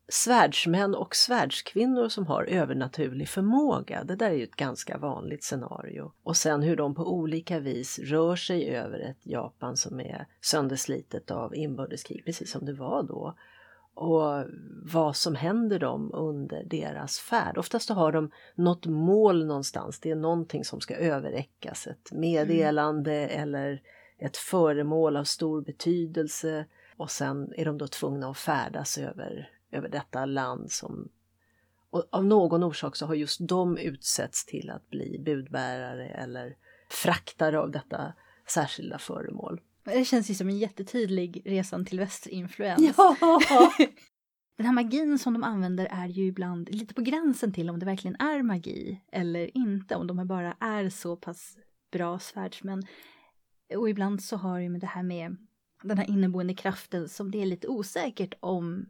[0.09, 4.03] svärdsmän och svärdskvinnor som har övernaturlig förmåga.
[4.03, 6.11] Det där är ju ett ganska vanligt scenario.
[6.23, 11.31] Och sen hur de på olika vis rör sig över ett Japan som är sönderslitet
[11.31, 13.35] av inbördeskrig, precis som det var då
[13.93, 14.45] och
[14.83, 17.57] vad som händer dem under deras färd.
[17.57, 23.13] Oftast så har de något mål någonstans, det är någonting som ska överräckas, ett meddelande
[23.13, 23.81] eller
[24.17, 26.65] ett föremål av stor betydelse
[26.97, 31.09] och sen är de då tvungna att färdas över, över detta land som
[31.89, 36.55] och av någon orsak så har just de utsetts till att bli budbärare eller
[36.89, 38.13] fraktare av detta
[38.47, 39.61] särskilda föremål.
[39.83, 42.97] Det känns ju som en jättetydlig resan till västerinfluens.
[42.97, 43.15] Ja!
[44.57, 47.85] Den här magin som de använder är ju ibland lite på gränsen till om det
[47.85, 51.57] verkligen är magi eller inte, om de bara är så pass
[51.91, 52.83] bra svärdsmän.
[53.75, 55.37] Och ibland så har ju med det här med
[55.83, 58.85] den här inneboende kraften som det är lite osäkert om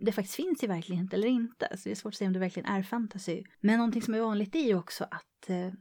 [0.00, 1.68] det faktiskt finns i verkligheten eller inte.
[1.76, 3.42] Så det är svårt att säga om det verkligen är fantasy.
[3.60, 5.72] Men någonting som är vanligt är ju också att eh,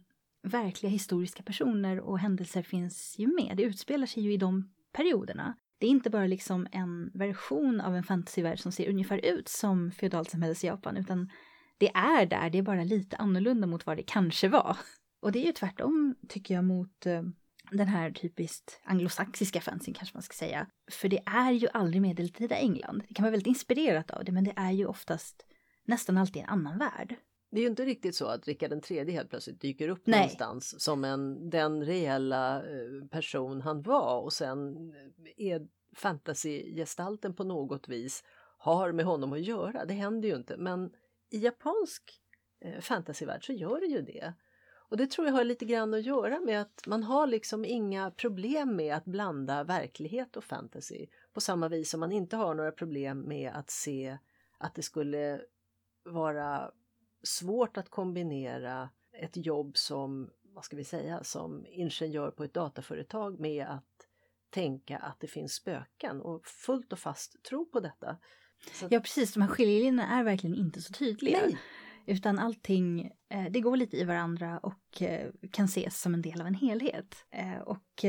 [0.43, 3.58] verkliga historiska personer och händelser finns ju med.
[3.58, 5.55] Det utspelar sig ju i de perioderna.
[5.77, 9.91] Det är inte bara liksom en version av en fantasyvärld som ser ungefär ut som
[9.91, 11.29] feodalsamhällets Japan, utan
[11.77, 14.77] det är där, det är bara lite annorlunda mot vad det kanske var.
[15.19, 17.23] Och det är ju tvärtom, tycker jag, mot eh,
[17.71, 20.67] den här typiskt anglosaxiska fantasyn kanske man ska säga.
[20.91, 23.03] För det är ju aldrig medeltida England.
[23.08, 25.45] Det kan vara väldigt inspirerat av det, men det är ju oftast
[25.86, 27.15] nästan alltid en annan värld.
[27.51, 30.19] Det är ju inte riktigt så att Rickard den tredje helt plötsligt dyker upp Nej.
[30.19, 34.75] någonstans som en, den reella eh, person han var och sen
[35.38, 38.23] är fantasygestalten på något vis
[38.58, 39.86] har med honom att göra.
[39.86, 40.91] Det händer ju inte, men
[41.29, 42.03] i japansk
[42.65, 44.34] eh, fantasyvärld så gör det ju det.
[44.89, 48.12] Och det tror jag har lite grann att göra med att man har liksom inga
[48.12, 51.08] problem med att blanda verklighet och fantasy.
[51.34, 54.17] På samma vis som man inte har några problem med att se
[54.58, 55.41] att det skulle
[56.04, 56.71] vara
[57.23, 63.39] svårt att kombinera ett jobb som, vad ska vi säga, som ingenjör på ett dataföretag
[63.39, 64.08] med att
[64.49, 68.17] tänka att det finns spöken och fullt och fast tro på detta.
[68.73, 68.88] Så...
[68.89, 71.39] Ja precis, de här skiljelinjerna är verkligen inte så tydliga.
[71.41, 71.58] Nej.
[72.10, 76.41] Utan allting, eh, det går lite i varandra och eh, kan ses som en del
[76.41, 77.26] av en helhet.
[77.32, 78.06] Eh, och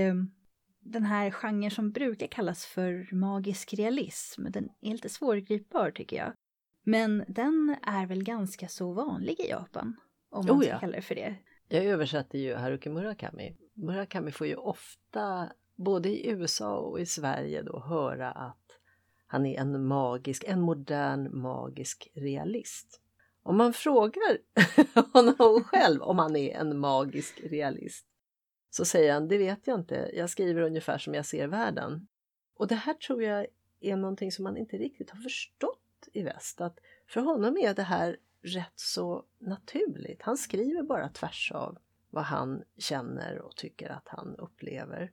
[0.80, 6.32] den här genren som brukar kallas för magisk realism, den är lite svårgripbar tycker jag.
[6.84, 9.96] Men den är väl ganska så vanlig i Japan,
[10.30, 10.78] om man oh ja.
[10.78, 11.36] kalla det för det.
[11.68, 13.56] Jag översätter ju Haruki Murakami.
[13.74, 18.78] Murakami får ju ofta, både i USA och i Sverige, då höra att
[19.26, 23.00] han är en magisk, en modern magisk realist.
[23.42, 24.38] Om man frågar
[25.12, 28.06] honom själv om han är en magisk realist
[28.70, 32.06] så säger han, det vet jag inte, jag skriver ungefär som jag ser världen.
[32.54, 33.46] Och det här tror jag
[33.80, 37.82] är någonting som man inte riktigt har förstått i väst, att för honom är det
[37.82, 40.22] här rätt så naturligt.
[40.22, 41.78] Han skriver bara tvärs av
[42.10, 45.12] vad han känner och tycker att han upplever.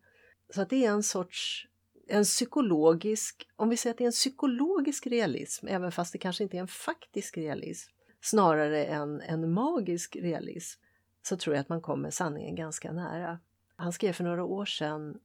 [0.50, 1.68] Så att det är en sorts
[2.10, 6.44] en psykologisk, om vi säger att det är en psykologisk realism, även fast det kanske
[6.44, 7.92] inte är en faktisk realism,
[8.30, 10.82] snarare än en magisk realism,
[11.22, 13.40] så tror jag att man kommer sanningen ganska nära.
[13.76, 15.20] Han skrev för några år sedan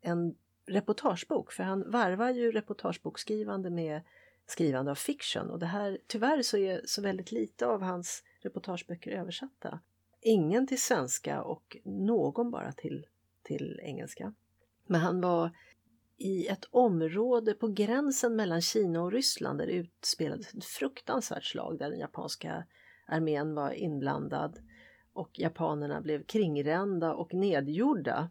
[0.00, 0.34] en
[0.66, 4.00] reportagebok, för han varvar ju reportageboksskrivande med
[4.46, 9.10] skrivande av fiction och det här, tyvärr så är så väldigt lite av hans reportageböcker
[9.10, 9.80] översatta.
[10.20, 13.06] Ingen till svenska och någon bara till,
[13.42, 14.34] till engelska.
[14.86, 15.50] Men han var
[16.16, 21.78] i ett område på gränsen mellan Kina och Ryssland där det utspelades ett fruktansvärt slag
[21.78, 22.66] där den japanska
[23.06, 24.58] armén var inblandad
[25.12, 28.30] och japanerna blev kringrända och nedgjorda.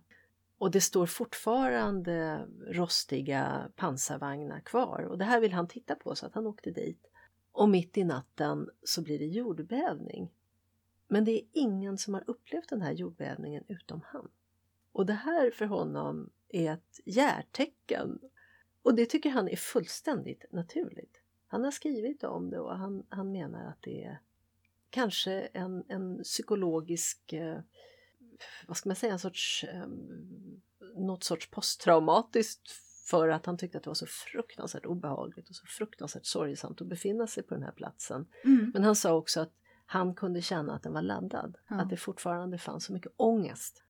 [0.58, 6.26] Och det står fortfarande rostiga pansarvagnar kvar och det här vill han titta på så
[6.26, 7.08] att han åkte dit.
[7.52, 10.32] Och mitt i natten så blir det jordbävning.
[11.08, 14.30] Men det är ingen som har upplevt den här jordbävningen utom han.
[14.92, 18.20] Och det här för honom är ett järtecken.
[18.82, 21.22] Och det tycker han är fullständigt naturligt.
[21.48, 24.20] Han har skrivit om det och han, han menar att det är
[24.90, 27.60] kanske en, en psykologisk, eh,
[28.68, 29.88] vad ska man säga, en sorts, eh,
[30.96, 32.72] något sorts posttraumatiskt
[33.10, 36.88] för att han tyckte att det var så fruktansvärt obehagligt och så fruktansvärt sorgesamt att
[36.88, 38.28] befinna sig på den här platsen.
[38.44, 38.72] Mm.
[38.74, 39.54] Men han sa också att
[39.86, 41.76] han kunde känna att den var laddad, ja.
[41.76, 43.84] att det fortfarande fanns så mycket ångest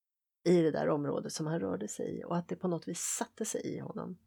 [0.43, 2.99] i det där området som han rörde sig i och att det på något vis
[2.99, 4.17] satte sig i honom.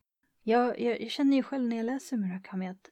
[0.43, 2.91] Ja, jag, jag känner ju själv när jag läser Murakami att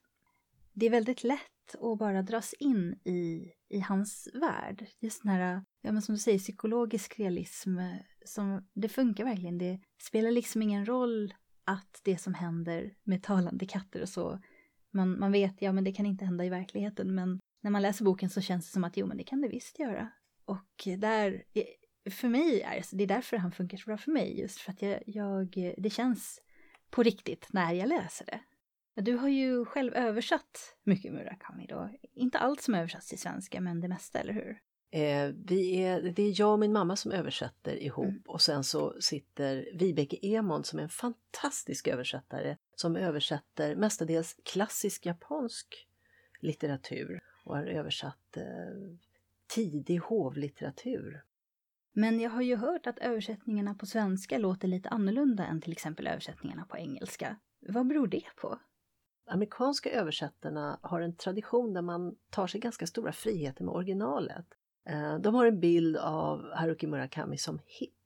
[0.72, 4.86] det är väldigt lätt att bara dras in i, i hans värld.
[5.00, 7.78] Just den här, ja men som du säger, psykologisk realism.
[7.78, 9.58] Eh, som, det funkar verkligen.
[9.58, 11.34] Det spelar liksom ingen roll
[11.64, 14.40] att det som händer med talande katter och så,
[14.90, 18.04] man, man vet, ja men det kan inte hända i verkligheten, men när man läser
[18.04, 20.10] boken så känns det som att jo men det kan det visst göra.
[20.44, 21.42] Och där,
[22.10, 24.72] för mig är det, det är därför han funkar så bra för mig, just för
[24.72, 26.40] att jag, jag, det känns
[26.90, 28.40] på riktigt när jag läser det.
[29.02, 31.90] Du har ju själv översatt mycket Murakami då.
[32.14, 34.60] Inte allt som översatts till svenska, men det mesta, eller hur?
[34.90, 38.22] Eh, vi är, det är jag och min mamma som översätter ihop mm.
[38.26, 45.06] och sen så sitter Vibeke Emond som är en fantastisk översättare som översätter mestadels klassisk
[45.06, 45.88] japansk
[46.40, 48.42] litteratur och har översatt eh,
[49.46, 51.24] tidig hovlitteratur.
[51.96, 56.06] Men jag har ju hört att översättningarna på svenska låter lite annorlunda än till exempel
[56.06, 57.36] översättningarna på engelska.
[57.60, 58.58] Vad beror det på?
[59.26, 64.46] Amerikanska översättarna har en tradition där man tar sig ganska stora friheter med originalet.
[64.88, 68.02] Eh, de har en bild av Haruki Murakami som hipp.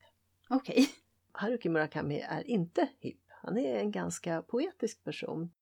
[0.49, 0.73] Okej.
[0.73, 0.87] Okay.
[1.33, 3.23] Haruki Murakami är inte hipp.
[3.29, 5.53] Han är en ganska poetisk person.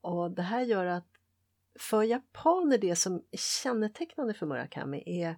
[0.00, 1.08] Och det här gör att
[1.78, 5.36] för japaner det som är kännetecknande för Murakami är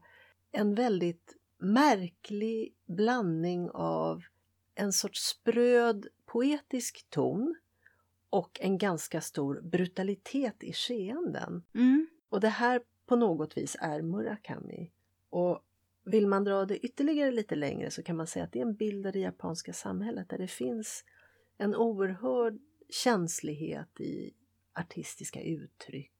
[0.52, 4.22] en väldigt märklig blandning av
[4.74, 7.54] en sorts spröd poetisk ton
[8.30, 11.62] och en ganska stor brutalitet i skeenden.
[11.74, 12.06] Mm.
[12.28, 14.90] Och det här på något vis är Murakami.
[15.30, 15.60] Och
[16.04, 18.74] vill man dra det ytterligare lite längre så kan man säga att det är en
[18.74, 21.04] bild av det japanska samhället där det finns
[21.58, 24.34] en oerhörd känslighet i
[24.72, 26.10] artistiska uttryck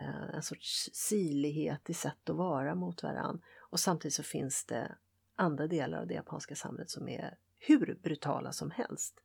[0.00, 3.42] Eh, en sorts silighet i sätt att vara mot varann.
[3.72, 4.96] Och samtidigt så finns det
[5.36, 9.20] andra delar av det japanska samhället som är hur brutala som helst.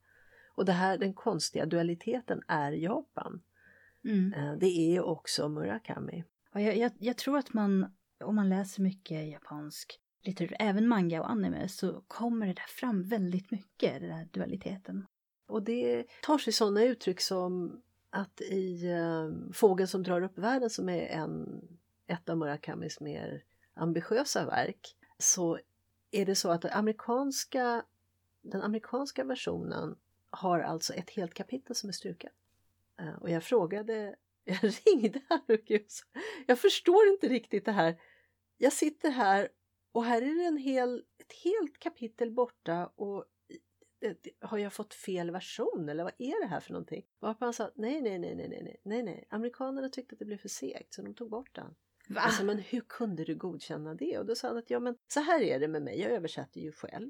[0.56, 3.42] Och det här, den konstiga dualiteten är Japan.
[4.04, 4.34] Mm.
[4.34, 6.24] Eh, det är också Murakami.
[6.54, 11.32] Och jag, jag, tror att man, om man läser mycket japansk litteratur, även manga och
[11.32, 15.06] anime, så kommer det där fram väldigt mycket, den där dualiteten.
[15.48, 20.70] Och det tar sig sådana uttryck som att i uh, Fågeln som drar upp världen
[20.70, 21.62] som är en,
[22.08, 23.44] ett av Murakamis mer
[23.78, 25.60] ambitiösa verk så
[26.12, 27.86] är det så att den amerikanska,
[28.42, 29.96] den amerikanska versionen
[30.30, 32.34] har alltså ett helt kapitel som är struket.
[33.00, 36.06] Eh, och jag frågade, jag ringde Haruki och sa,
[36.48, 38.02] jag förstår inte riktigt det här.
[38.58, 39.50] Jag sitter här
[39.92, 43.26] och här är det en hel, ett helt kapitel borta och
[44.42, 47.06] har jag fått fel version eller vad är det här för någonting?
[47.20, 50.38] Varpå han sa nej, nej, nej, nej, nej, nej, nej, amerikanerna tyckte att det blev
[50.38, 51.76] för segt så de tog bort den.
[52.08, 52.22] Va?
[52.22, 54.17] Alltså, men hur kunde du godkänna det?
[54.17, 56.62] Och då sa han att ja, men så här är det med mig, jag översätter
[56.62, 57.10] ju själv.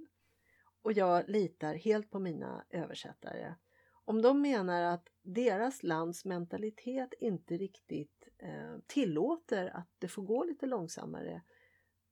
[0.81, 3.55] Och jag litar helt på mina översättare.
[4.05, 10.43] Om de menar att deras lands mentalitet inte riktigt eh, tillåter att det får gå
[10.43, 11.41] lite långsammare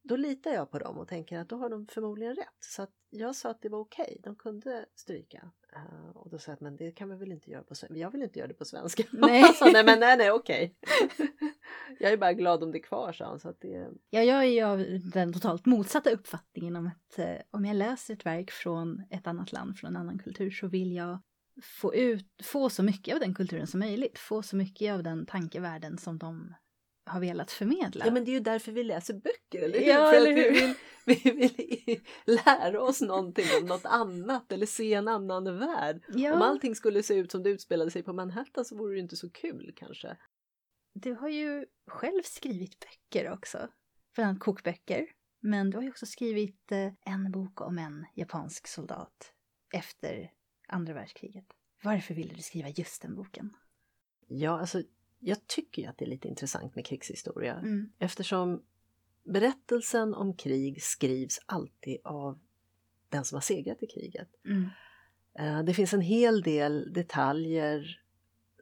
[0.07, 2.57] då litar jag på dem och tänker att då har de förmodligen rätt.
[2.59, 4.17] Så att jag sa att det var okej, okay.
[4.23, 5.51] de kunde stryka.
[5.75, 7.99] Uh, och då sa jag att men det kan vi väl inte göra på svenska.
[7.99, 9.03] Jag vill inte göra det på svenska.
[9.11, 10.75] Nej, sa, nej men nej, nej okej.
[10.81, 11.27] Okay.
[11.99, 13.39] jag är bara glad om det är kvar, sa han.
[13.39, 13.89] Så att det...
[14.09, 18.13] Ja, jag är ju av den totalt motsatta uppfattningen om att eh, om jag läser
[18.13, 21.21] ett verk från ett annat land, från en annan kultur, så vill jag
[21.63, 24.19] få, ut, få så mycket av den kulturen som möjligt.
[24.19, 26.55] Få så mycket av den tankevärlden som de
[27.05, 28.05] har velat förmedla.
[28.05, 29.87] Ja men det är ju därför vi läser böcker, eller hur?
[29.87, 30.75] Ja, För eller hur?
[31.05, 32.01] vi vill, vi vill
[32.45, 36.03] lära oss någonting om något annat eller se en annan värld.
[36.07, 36.33] Ja.
[36.33, 39.15] Om allting skulle se ut som det utspelade sig på Manhattan så vore det inte
[39.15, 40.17] så kul kanske.
[40.93, 43.67] Du har ju själv skrivit böcker också,
[44.15, 45.07] bland annat kokböcker.
[45.41, 49.33] Men du har ju också skrivit eh, en bok om en japansk soldat
[49.73, 50.31] efter
[50.67, 51.45] andra världskriget.
[51.83, 53.55] Varför ville du skriva just den boken?
[54.27, 54.83] Ja, alltså
[55.27, 57.89] jag tycker ju att det är lite intressant med krigshistoria Mm.
[57.99, 58.63] eftersom
[59.23, 62.39] berättelsen om krig skrivs alltid av
[63.09, 64.29] den som har segrat i kriget.
[64.45, 64.69] Mm.
[65.33, 68.01] Eh, Det finns en hel del detaljer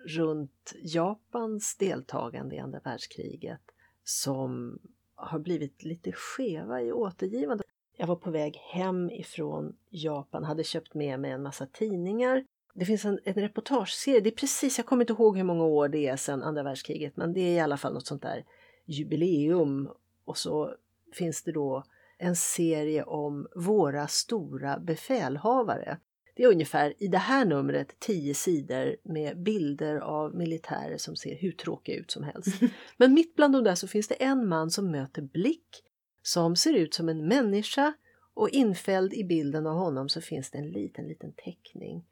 [0.06, 3.62] runt Japans deltagande i andra världskriget
[4.04, 4.80] som
[5.16, 7.68] har blivit lite skeva i återgivandet.
[7.98, 12.46] Jag var på väg hem ifrån Japan, hade köpt med mig en massa tidningar.
[12.74, 15.88] Det finns en, en reportageserie, det är precis, jag kommer inte ihåg hur många år
[15.88, 18.46] det är sedan andra världskriget, men det är i alla fall något sånt där
[18.86, 19.90] jubileum.
[20.26, 20.76] Och så
[21.14, 21.84] finns det då
[22.18, 25.98] en serie om våra stora befälhavare.
[26.36, 31.36] Det är ungefär i det här numret tio sidor med bilder av militärer som ser
[31.36, 32.62] hur tråkiga ut som helst.
[32.98, 35.84] Men mitt bland de där så finns det en man som möter blick
[36.22, 37.94] som ser ut som en människa
[38.34, 42.06] och infälld i bilden av honom så finns det en liten, liten teckning.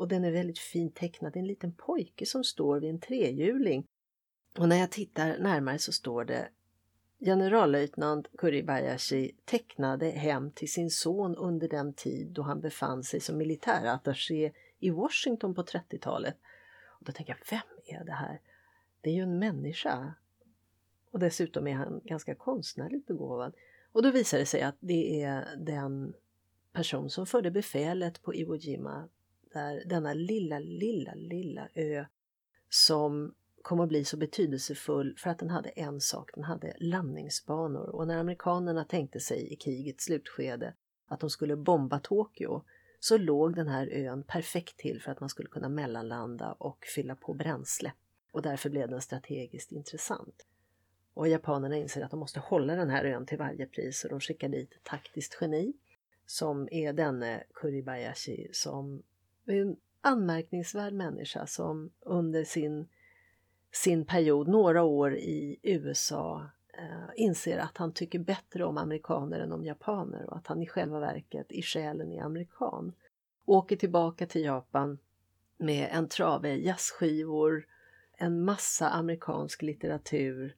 [0.00, 1.32] Och den är väldigt fint tecknad.
[1.32, 3.86] Det är en liten pojke som står vid en trehjuling.
[4.58, 6.48] Och när jag tittar närmare så står det
[7.18, 13.36] Generallöjtnant Kuribayashi tecknade hem till sin son under den tid då han befann sig som
[13.38, 16.36] militärattaché i Washington på 30-talet.
[16.86, 18.40] Och då tänker jag, vem är det här?
[19.00, 20.14] Det är ju en människa.
[21.10, 23.54] Och dessutom är han ganska konstnärligt begåvad.
[23.92, 26.14] Och då visar det sig att det är den
[26.72, 29.08] person som förde befälet på Iwo Jima,
[29.52, 32.04] där denna lilla, lilla, lilla ö
[32.68, 37.88] som kom att bli så betydelsefull för att den hade en sak, den hade landningsbanor.
[37.88, 40.74] Och när amerikanerna tänkte sig i krigets slutskede
[41.06, 42.64] att de skulle bomba Tokyo
[43.00, 47.14] så låg den här ön perfekt till för att man skulle kunna mellanlanda och fylla
[47.16, 47.92] på bränsle.
[48.32, 50.46] Och därför blev den strategiskt intressant.
[51.14, 54.20] Och japanerna inser att de måste hålla den här ön till varje pris och de
[54.20, 55.72] skickar dit ett taktiskt geni
[56.26, 59.02] som är denne Kuribayashi som
[59.58, 62.88] en anmärkningsvärd människa som under sin
[63.72, 69.52] sin period, några år i USA, eh, inser att han tycker bättre om amerikaner än
[69.52, 72.92] om japaner och att han i själva verket i själen är amerikan.
[73.44, 74.98] Åker tillbaka till Japan
[75.58, 77.66] med en trave jazzskivor,
[78.16, 80.56] en massa amerikansk litteratur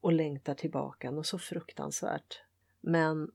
[0.00, 2.42] och längtar tillbaka något så fruktansvärt.
[2.80, 3.30] Men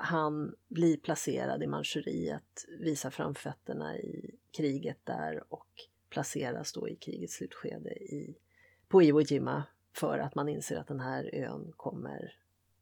[0.00, 5.68] han blir placerad i Manchuriet, visar framfötterna i kriget där och
[6.08, 8.38] placeras då i krigets slutskede i
[8.88, 12.34] på Iwo Jima för att man inser att den här ön kommer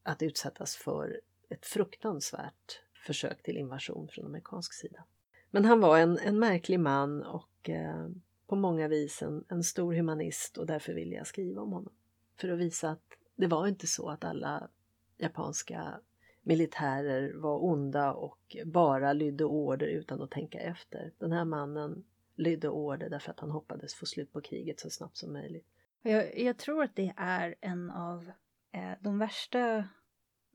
[0.02, 5.04] att utsättas för ett fruktansvärt försök till invasion från amerikansk sida.
[5.50, 8.08] Men han var en, en märklig man och eh,
[8.46, 11.92] på många vis en, en stor humanist och därför ville jag skriva om honom.
[12.36, 14.68] För att visa att det var inte så att alla
[15.16, 16.00] japanska
[16.46, 21.12] militärer var onda och bara lydde order utan att tänka efter.
[21.18, 22.04] Den här mannen
[22.36, 25.66] lydde order därför att han hoppades få slut på kriget så snabbt som möjligt.
[26.02, 28.30] Jag, jag tror att det är en av
[28.72, 29.88] eh, de värsta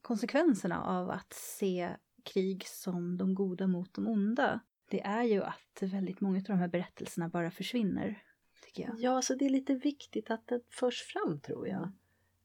[0.02, 1.90] konsekvenserna av att se
[2.24, 4.60] krig som de goda mot de onda.
[4.90, 8.24] Det är ju att väldigt många av de här berättelserna bara försvinner.
[8.64, 8.96] Tycker jag.
[9.00, 11.92] Ja, så det är lite viktigt att det förs fram tror jag.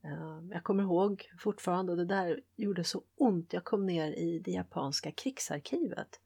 [0.06, 4.50] Uh, jag kommer ihåg fortfarande, det där gjorde så ont, jag kom ner i det
[4.50, 6.20] japanska krigsarkivet.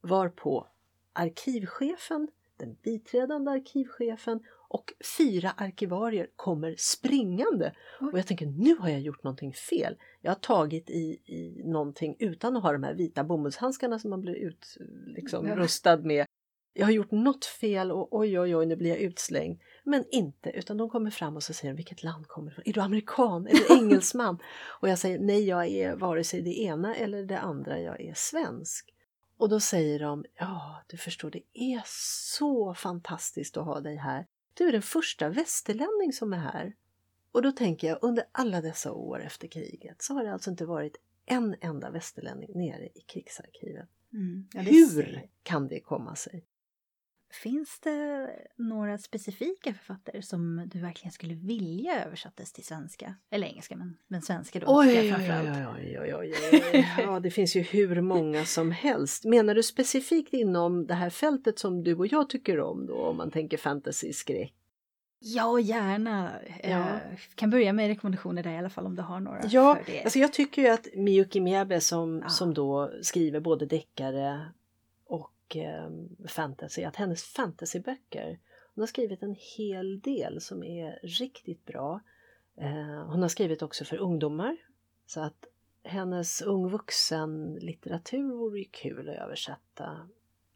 [0.00, 0.66] Varpå
[1.12, 7.74] arkivchefen, den biträdande arkivchefen och fyra arkivarier kommer springande.
[8.12, 9.96] Och jag tänker, nu har jag gjort någonting fel.
[10.20, 14.20] Jag har tagit i, i någonting utan att ha de här vita bomullshandskarna som man
[14.20, 14.84] blir utrustad
[15.96, 16.26] liksom, med.
[16.74, 19.60] Jag har gjort något fel och oj, oj, oj, nu blir jag utslängd.
[19.84, 22.64] Men inte, utan de kommer fram och så säger de, vilket land kommer du ifrån?
[22.66, 23.46] Är du amerikan?
[23.46, 24.38] Är du engelsman?
[24.80, 28.14] och jag säger, nej, jag är vare sig det ena eller det andra, jag är
[28.14, 28.94] svensk.
[29.36, 34.26] Och då säger de, ja, du förstår, det är så fantastiskt att ha dig här.
[34.54, 36.74] Du är den första västerlänning som är här.
[37.32, 40.66] Och då tänker jag, under alla dessa år efter kriget så har det alltså inte
[40.66, 43.88] varit en enda västerlänning nere i krigsarkivet.
[44.12, 44.48] Mm.
[44.54, 46.44] Ja, Hur kan det komma sig?
[47.32, 53.14] Finns det några specifika författare som du verkligen skulle vilja översattes till svenska?
[53.30, 54.66] Eller engelska, men, men svenska då.
[54.68, 56.34] Oj, oj, oj, oj, oj,
[56.72, 56.88] oj.
[56.98, 59.24] Ja, det finns ju hur många som helst.
[59.24, 63.16] Menar du specifikt inom det här fältet som du och jag tycker om då, om
[63.16, 64.54] man tänker fantasy, skräck?
[65.24, 66.30] Ja, gärna.
[66.62, 66.68] Ja.
[66.68, 67.00] Jag
[67.34, 69.40] kan börja med rekommendationer där i alla fall om du har några.
[69.44, 72.28] Ja, alltså jag tycker ju att Miyuki Miyabe som, ja.
[72.28, 74.40] som då skriver både deckare
[75.56, 75.90] eh,
[76.28, 78.38] fantasy, att hennes fantasyböcker,
[78.74, 82.00] hon har skrivit en hel del som är riktigt bra.
[82.56, 84.56] Eh, hon har skrivit också för ungdomar
[85.06, 85.46] så att
[85.84, 90.08] hennes ung vuxen litteratur vore ju kul att översätta.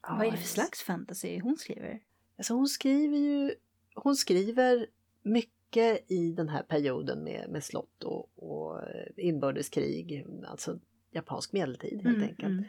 [0.02, 2.00] Ja, Vad är det för slags fantasy hon skriver?
[2.38, 3.54] Alltså hon skriver ju,
[3.94, 4.86] hon skriver
[5.22, 8.80] mycket i den här perioden med, med slott och, och
[9.16, 10.78] inbördeskrig, alltså
[11.10, 12.52] japansk medeltid helt mm, enkelt.
[12.52, 12.64] Mm.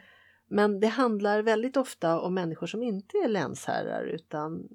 [0.48, 4.68] Men det handlar väldigt ofta om människor som inte är länsherrar utan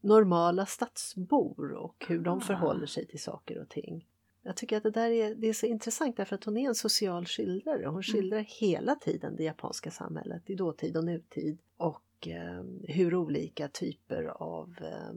[0.00, 2.40] normala stadsbor och hur de ah.
[2.40, 4.06] förhåller sig till saker och ting.
[4.42, 6.74] Jag tycker att det där är, det är så intressant därför att hon är en
[6.74, 7.84] social skildrare.
[7.84, 8.02] Hon mm.
[8.02, 8.50] skildrar mm.
[8.60, 14.74] hela tiden det japanska samhället i dåtid och nutid och eh, hur olika typer av
[14.80, 15.12] eh,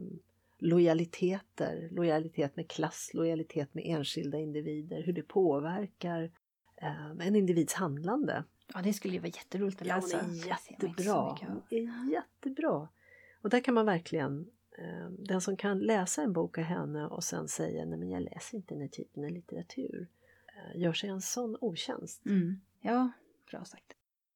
[0.58, 6.32] lojaliteter, lojalitet med klass, lojalitet med enskilda individer, hur det påverkar
[6.76, 8.44] eh, en individs handlande.
[8.74, 10.16] Ja, det skulle ju vara jätteroligt att läsa.
[10.16, 11.38] Ja, hon är jättebra.
[11.40, 12.88] Hon är jättebra.
[13.40, 17.24] Och där kan man verkligen, eh, den som kan läsa en bok av henne och
[17.24, 20.08] sen säga nej men jag läser inte den här typen av litteratur,
[20.48, 22.26] eh, gör sig en sån otjänst.
[22.26, 22.60] Mm.
[22.80, 23.10] Ja,
[23.50, 23.92] bra sagt.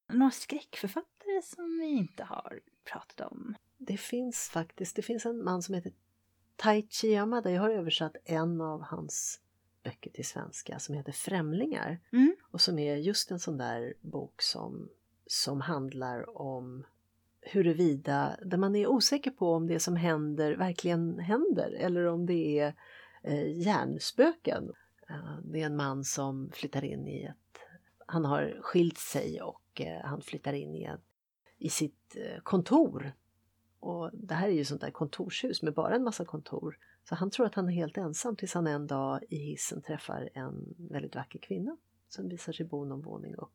[0.09, 3.55] Några skräckförfattare som vi inte har pratat om?
[3.79, 5.93] Det finns faktiskt, det finns en man som heter
[6.57, 9.41] Taichi Yamada, jag har översatt en av hans
[9.83, 12.37] böcker till svenska som heter Främlingar mm.
[12.51, 14.89] och som är just en sån där bok som,
[15.27, 16.85] som handlar om
[17.43, 22.59] huruvida, där man är osäker på om det som händer verkligen händer eller om det
[22.59, 22.75] är
[23.23, 24.73] eh, hjärnspöken.
[25.11, 27.61] Uh, det är en man som flyttar in i ett,
[28.07, 31.01] han har skilt sig och uh, han flyttar in i, en,
[31.59, 33.13] i sitt uh, kontor.
[33.81, 36.79] Och det här är ju sånt där kontorshus med bara en massa kontor.
[37.05, 40.31] Så han tror att han är helt ensam tills han en dag i hissen träffar
[40.35, 41.77] en väldigt vacker kvinna
[42.09, 43.53] som visar sig bo någon våning upp.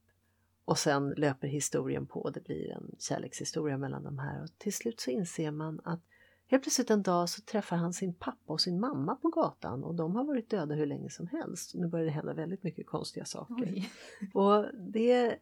[0.65, 4.99] Och sen löper historien på, det blir en kärlekshistoria mellan de här och till slut
[4.99, 5.99] så inser man att
[6.47, 9.95] helt plötsligt en dag så träffar han sin pappa och sin mamma på gatan och
[9.95, 11.75] de har varit döda hur länge som helst.
[11.75, 13.73] Nu börjar det hända väldigt mycket konstiga saker.
[13.73, 13.91] Oj.
[14.33, 15.37] Och det är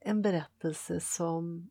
[0.00, 1.70] en berättelse som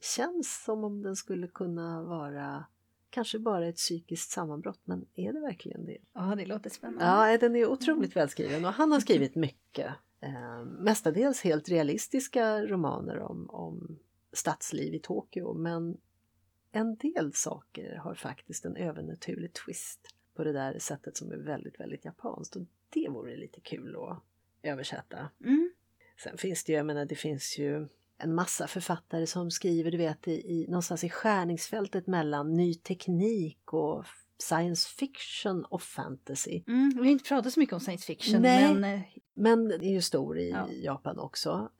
[0.00, 2.64] känns som om den skulle kunna vara
[3.10, 5.98] kanske bara ett psykiskt sammanbrott, men är det verkligen det?
[6.12, 7.04] Ja, det låter spännande.
[7.04, 9.94] Ja, den är otroligt välskriven och han har skrivit mycket.
[10.20, 13.98] Eh, mestadels helt realistiska romaner om, om
[14.32, 15.96] stadsliv i Tokyo, men
[16.72, 21.80] en del saker har faktiskt en övernaturlig twist på det där sättet som är väldigt,
[21.80, 24.22] väldigt japanskt och det vore lite kul att
[24.62, 25.30] översätta.
[25.44, 25.72] Mm.
[26.22, 27.88] Sen finns det ju, jag menar, det finns ju
[28.18, 33.72] en massa författare som skriver, du vet, i, i, någonstans i skärningsfältet mellan ny teknik
[33.72, 34.04] och
[34.38, 36.62] science fiction och fantasy.
[36.66, 38.42] Mm, vi har inte pratat så mycket om science fiction.
[38.42, 39.00] Nej, men, eh,
[39.34, 40.68] men det är ju stor i ja.
[40.72, 41.70] Japan också.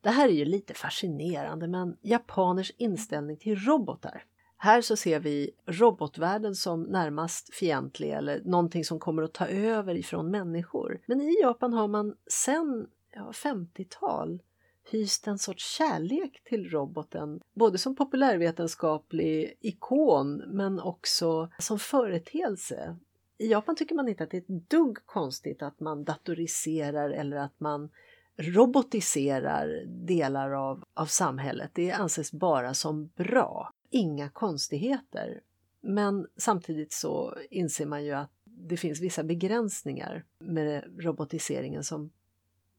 [0.00, 4.24] Det här är ju lite fascinerande, men japaners inställning till robotar.
[4.56, 9.94] Här så ser vi robotvärlden som närmast fientlig eller någonting som kommer att ta över
[9.94, 11.00] ifrån människor.
[11.06, 14.42] Men i Japan har man sen ja, 50-tal
[14.88, 22.96] hyst en sorts kärlek till roboten, både som populärvetenskaplig ikon men också som företeelse.
[23.38, 27.36] I Japan tycker man inte att det är ett dugg konstigt att man datoriserar eller
[27.36, 27.90] att man
[28.36, 31.70] robotiserar delar av, av samhället.
[31.74, 33.72] Det anses bara som bra.
[33.90, 35.40] Inga konstigheter.
[35.80, 42.10] Men samtidigt så inser man ju att det finns vissa begränsningar med robotiseringen som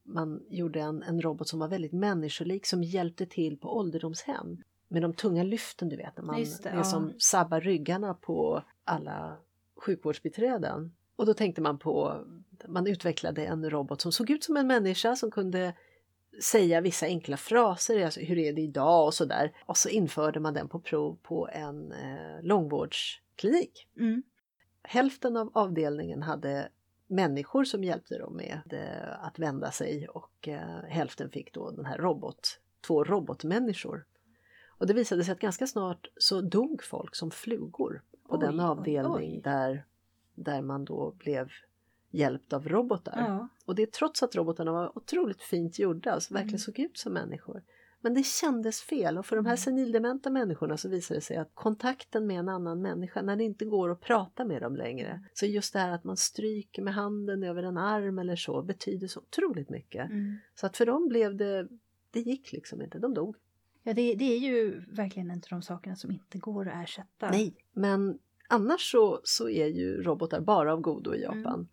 [0.07, 4.57] man gjorde en, en robot som var väldigt människolik som hjälpte till på ålderdomshem.
[4.87, 6.83] Med de tunga lyften, du vet, när man, det, det ja.
[6.83, 9.37] som sabbar ryggarna på alla
[9.75, 10.91] sjukvårdsbiträden.
[11.15, 12.25] Och då tänkte man på,
[12.67, 15.73] man utvecklade en robot som såg ut som en människa som kunde
[16.41, 19.53] säga vissa enkla fraser, alltså hur är det idag och sådär.
[19.65, 23.87] Och så införde man den på prov på en eh, långvårdsklinik.
[23.99, 24.23] Mm.
[24.83, 26.69] Hälften av avdelningen hade
[27.07, 31.85] människor som hjälpte dem med eh, att vända sig och eh, hälften fick då den
[31.85, 34.05] här robot, två robotmänniskor.
[34.67, 38.59] Och det visade sig att ganska snart så dog folk som flugor på oj, den
[38.59, 39.41] avdelning oj.
[39.43, 39.85] Där,
[40.35, 41.49] där man då blev
[42.09, 43.25] hjälpt av robotar.
[43.27, 43.47] Ja.
[43.65, 46.59] Och det trots att robotarna var otroligt fint gjorda, alltså verkligen mm.
[46.59, 47.63] såg ut som människor.
[48.01, 49.57] Men det kändes fel och för de här mm.
[49.57, 53.65] senildementa människorna så visar det sig att kontakten med en annan människa, när det inte
[53.65, 55.23] går att prata med dem längre, mm.
[55.33, 59.07] så just det här att man stryker med handen över en arm eller så betyder
[59.07, 60.09] så otroligt mycket.
[60.09, 60.37] Mm.
[60.55, 61.67] Så att för dem blev det,
[62.11, 63.35] det gick liksom inte, de dog.
[63.83, 67.29] Ja, det, det är ju verkligen en av de sakerna som inte går att ersätta.
[67.31, 71.53] Nej, men annars så, så är ju robotar bara av godo i Japan.
[71.53, 71.67] Mm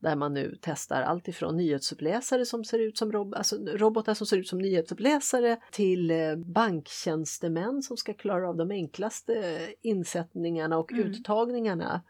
[0.00, 4.26] där man nu testar allt ifrån nyhetsuppläsare som ser ut som rob alltså robotar som
[4.26, 10.92] ser ut som nyhetsuppläsare till eh, banktjänstemän som ska klara av de enklaste insättningarna och
[10.92, 11.06] mm.
[11.06, 12.02] uttagningarna.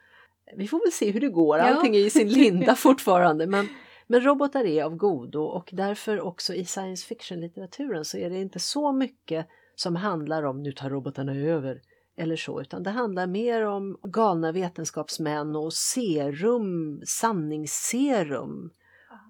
[0.57, 3.68] Vi får väl se hur det går, allting är i sin linda fortfarande men,
[4.07, 8.59] men robotar är av godo och därför också i science fiction-litteraturen så är det inte
[8.59, 11.80] så mycket som handlar om nu tar robotarna över
[12.17, 18.71] eller så, utan det handlar mer om galna vetenskapsmän och serum, sanningsserum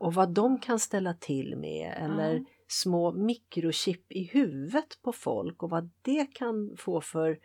[0.00, 2.46] och vad de kan ställa till med eller mm.
[2.68, 7.38] små mikrochip i huvudet på folk och vad det kan få för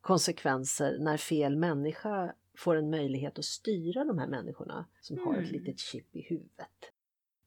[0.00, 5.26] konsekvenser när fel människa får en möjlighet att styra de här människorna som mm.
[5.26, 5.52] har ett mm.
[5.52, 6.92] litet chip i huvudet.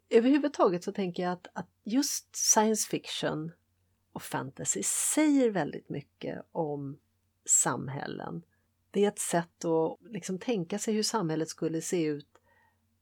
[0.09, 3.51] Överhuvudtaget så tänker jag att, att just science fiction
[4.13, 6.97] och fantasy säger väldigt mycket om
[7.45, 8.43] samhällen.
[8.91, 12.27] Det är ett sätt att liksom tänka sig hur samhället skulle se ut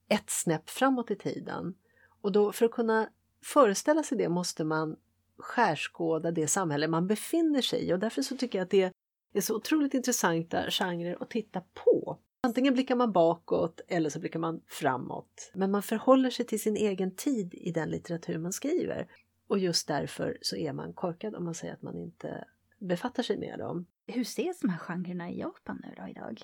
[0.07, 1.75] ett snäpp framåt i tiden.
[2.21, 3.09] Och då för att kunna
[3.45, 4.95] föreställa sig det måste man
[5.37, 8.93] skärskåda det samhälle man befinner sig i och därför så tycker jag att det
[9.33, 12.19] är så otroligt intressanta genrer att titta på.
[12.41, 15.51] Antingen blickar man bakåt eller så blickar man framåt.
[15.53, 19.07] Men man förhåller sig till sin egen tid i den litteratur man skriver.
[19.47, 22.45] Och just därför så är man korkad om man säger att man inte
[22.79, 23.85] befattar sig med dem.
[24.11, 26.41] Hur ses de här genrerna i Japan nu då idag?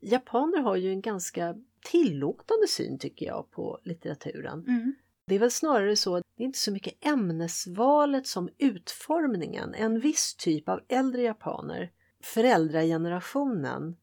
[0.00, 1.54] Japaner har ju en ganska
[1.84, 4.64] tillåtande syn tycker jag på litteraturen.
[4.68, 4.94] Mm.
[5.26, 9.74] Det är väl snarare så att det är inte så mycket ämnesvalet som utformningen.
[9.74, 11.92] En viss typ av äldre japaner,
[12.22, 13.96] föräldragenerationen,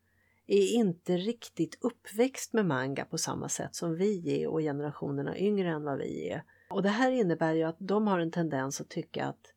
[0.47, 5.69] är inte riktigt uppväxt med manga på samma sätt som vi är och generationerna yngre
[5.69, 6.43] än vad vi är.
[6.69, 9.53] Och det här innebär ju att de har en tendens att tycka att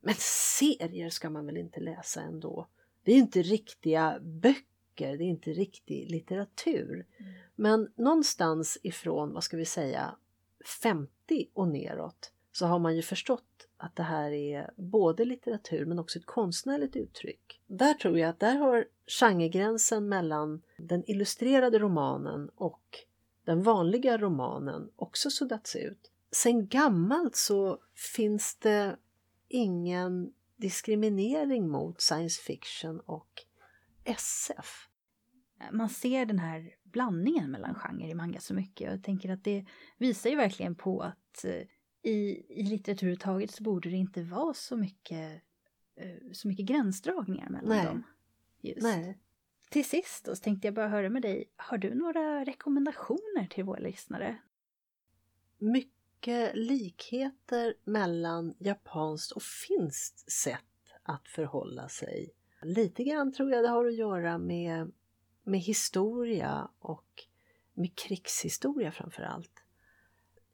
[0.00, 0.14] men
[0.58, 2.68] serier ska man väl inte läsa ändå?
[3.02, 7.06] Det är inte riktiga böcker, det är inte riktig litteratur.
[7.18, 7.32] Mm.
[7.54, 10.16] Men någonstans ifrån, vad ska vi säga,
[10.82, 11.10] 50
[11.52, 16.18] och neråt så har man ju förstått att det här är både litteratur men också
[16.18, 17.60] ett konstnärligt uttryck.
[17.66, 18.86] Där tror jag att där har
[19.20, 22.98] genregränsen mellan den illustrerade romanen och
[23.44, 26.10] den vanliga romanen också suddats ut.
[26.32, 28.96] Sen gammalt så finns det
[29.48, 33.30] ingen diskriminering mot science fiction och
[34.04, 34.88] SF.
[35.72, 39.66] Man ser den här blandningen mellan genrer i manga så mycket jag tänker att det
[39.98, 41.62] visar ju verkligen på att eh,
[42.02, 45.42] i, i litteratur överhuvudtaget så borde det inte vara så mycket,
[45.96, 47.86] eh, så mycket gränsdragningar mellan Nej.
[47.86, 48.02] dem.
[48.60, 48.82] Just.
[48.82, 49.18] Nej.
[49.70, 53.64] Till sist då, så tänkte jag bara höra med dig, har du några rekommendationer till
[53.64, 54.38] våra lyssnare?
[55.58, 60.64] Mycket mycket likheter mellan japanskt och finskt sätt
[61.02, 62.34] att förhålla sig.
[62.62, 64.92] Lite grann tror jag det har att göra med,
[65.42, 67.24] med historia och
[67.74, 69.62] med krigshistoria framför allt.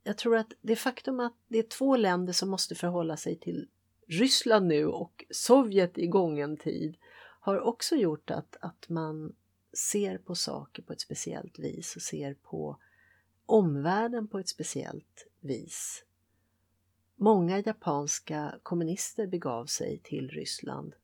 [0.03, 3.69] Jag tror att det faktum att det är två länder som måste förhålla sig till
[4.07, 6.97] Ryssland nu och Sovjet i gången tid
[7.41, 9.35] har också gjort att, att man
[9.73, 12.79] ser på saker på ett speciellt vis och ser på
[13.47, 16.05] omvärlden på ett speciellt vis.
[17.17, 20.95] många japanska kommunister begav sig till Ryssland,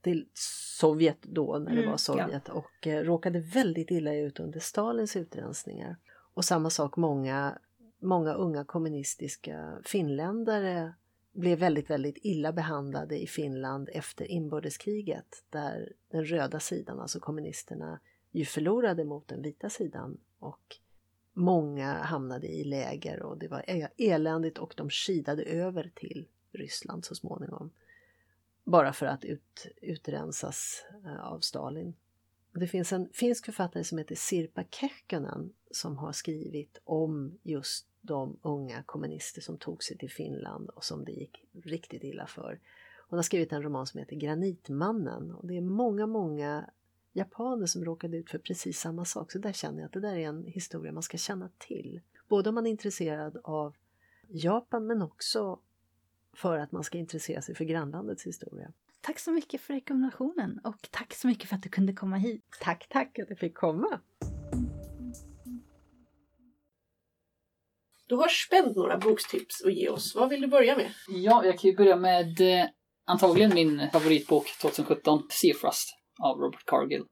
[0.00, 4.60] till Sovjet då när det Mm, var Sovjet och eh, råkade väldigt illa ut under
[4.60, 5.96] Stalins utrensningar.
[6.34, 7.58] Och samma sak många,
[7.98, 10.94] många unga kommunistiska finländare
[11.32, 18.00] blev väldigt, väldigt illa behandlade i Finland efter inbördeskriget där den röda sidan, alltså kommunisterna,
[18.30, 20.76] ju förlorade mot den vita sidan och
[21.32, 27.04] många hamnade i läger och det var e-, eländigt och de skidade över till Ryssland
[27.04, 27.70] så småningom.
[28.64, 31.94] Bara för att ut, utrensas eh, av Stalin.
[32.52, 38.36] Det finns en finsk författare som heter Sirpa Kekkonen som har skrivit om just de
[38.42, 42.60] unga kommunister som tog sig till Finland och som det gick riktigt illa för.
[43.08, 46.70] Hon har skrivit en roman som heter Granitmannen och det är många, många
[47.12, 49.32] japaner som råkade ut för precis samma sak.
[49.32, 52.00] Så där känner jag att det där är en historia man ska känna till.
[52.28, 53.76] Både om man är intresserad av
[54.28, 55.60] Japan men också
[56.36, 58.72] för att man ska intressera sig för grannlandets historia.
[59.00, 62.44] Tack så mycket för rekommendationen och tack så mycket för att du kunde komma hit.
[62.60, 64.00] Tack, tack att jag fick komma!
[68.06, 70.14] Du har spänt några bokstips att ge oss.
[70.16, 70.90] Vad vill du börja med?
[71.08, 72.68] Ja, jag kan ju börja med eh,
[73.04, 77.04] antagligen min favoritbok 2017, Seafrost av Robert Cargill.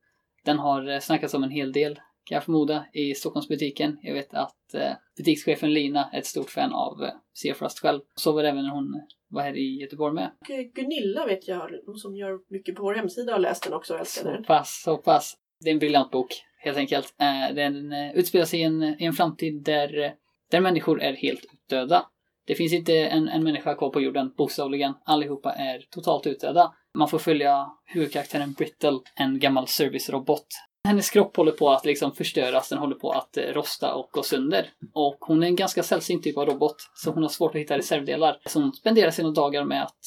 [0.44, 3.98] Den har eh, snackats om en hel del, kan jag förmoda, i Stockholmsbutiken.
[4.02, 8.00] Jag vet att eh, butikschefen Lina är ett stort fan av eh, Seafrost själv.
[8.14, 10.30] Så var det även när hon var här i Göteborg med.
[10.40, 13.94] Och Gunilla vet jag, hon som gör mycket på vår hemsida, har läst den också
[13.94, 14.44] och älskar Så den.
[14.44, 15.36] pass, så pass.
[15.60, 16.28] Det är en briljant bok,
[16.58, 17.14] helt enkelt.
[17.54, 20.14] Den utspelar sig i en, i en framtid där,
[20.50, 22.06] där människor är helt utdöda.
[22.48, 24.94] Det finns inte en, en människa kvar på jorden, bokstavligen.
[25.04, 26.72] Allihopa är totalt utdöda.
[26.94, 30.46] Man får följa huvudkaraktären Brittle, en gammal servicerobot.
[30.84, 34.22] Hennes kropp håller på att liksom förstöras, den håller på att eh, rosta och gå
[34.22, 34.70] sönder.
[34.94, 37.78] Och hon är en ganska sällsynt typ av robot, så hon har svårt att hitta
[37.78, 38.40] reservdelar.
[38.46, 40.00] Så hon spenderar sina dagar med att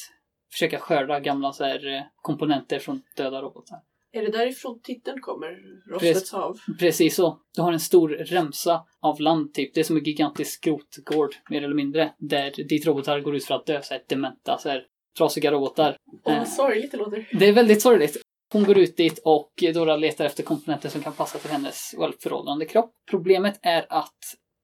[0.51, 3.79] försöka skörda gamla så här, eh, komponenter från döda robotar.
[4.13, 5.57] Är det därifrån titeln kommer?
[5.91, 6.59] Rostets hav?
[6.79, 7.39] Precis så.
[7.55, 9.73] Du har en stor remsa av land, typ.
[9.73, 12.13] Det är som en gigantisk skrotgård, mer eller mindre.
[12.17, 14.83] Där dit robotar går ut för att dö, så här dementa, så här
[15.17, 15.97] trasiga robotar.
[16.23, 17.29] Åh, Eh, vad sorgligt det låter.
[17.39, 18.17] det är väldigt sorgligt.
[18.53, 22.13] Hon går ut dit och Dora letar efter komponenter som kan passa till hennes well,
[22.19, 22.91] föråldrande kropp.
[23.11, 24.17] Problemet är att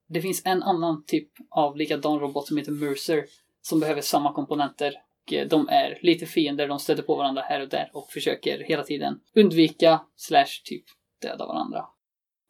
[0.09, 3.25] det finns en annan typ av likadan robot som heter Mercer
[3.61, 4.93] som behöver samma komponenter.
[5.33, 8.83] Eh, de är lite fiender, de stöter på varandra här och där och försöker hela
[8.83, 10.83] tiden undvika slash typ
[11.21, 11.85] döda varandra.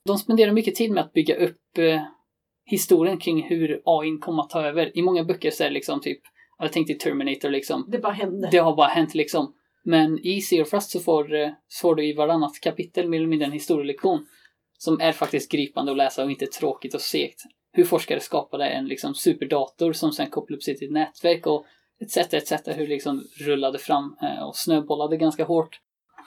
[0.05, 2.01] De spenderar mycket tid med att bygga upp eh,
[2.65, 4.97] historien kring hur AI kommer att ta över.
[4.97, 6.21] I många böcker så är det liksom typ,
[6.59, 8.49] jag tänkte Terminator liksom, Det bara hände.
[8.51, 9.53] det har bara hänt liksom.
[9.83, 13.45] Men i Searfrost så får, eh, så får du i varannat kapitel mer eller mindre
[13.45, 14.25] en historielektion
[14.77, 17.41] som är faktiskt gripande att läsa och inte tråkigt och segt.
[17.71, 21.65] Hur forskare skapade en liksom superdator som sen kopplade upp sig till ett nätverk och
[22.01, 22.17] etc.
[22.17, 22.51] etc.
[22.65, 25.79] Hur liksom rullade fram eh, och snöbollade ganska hårt.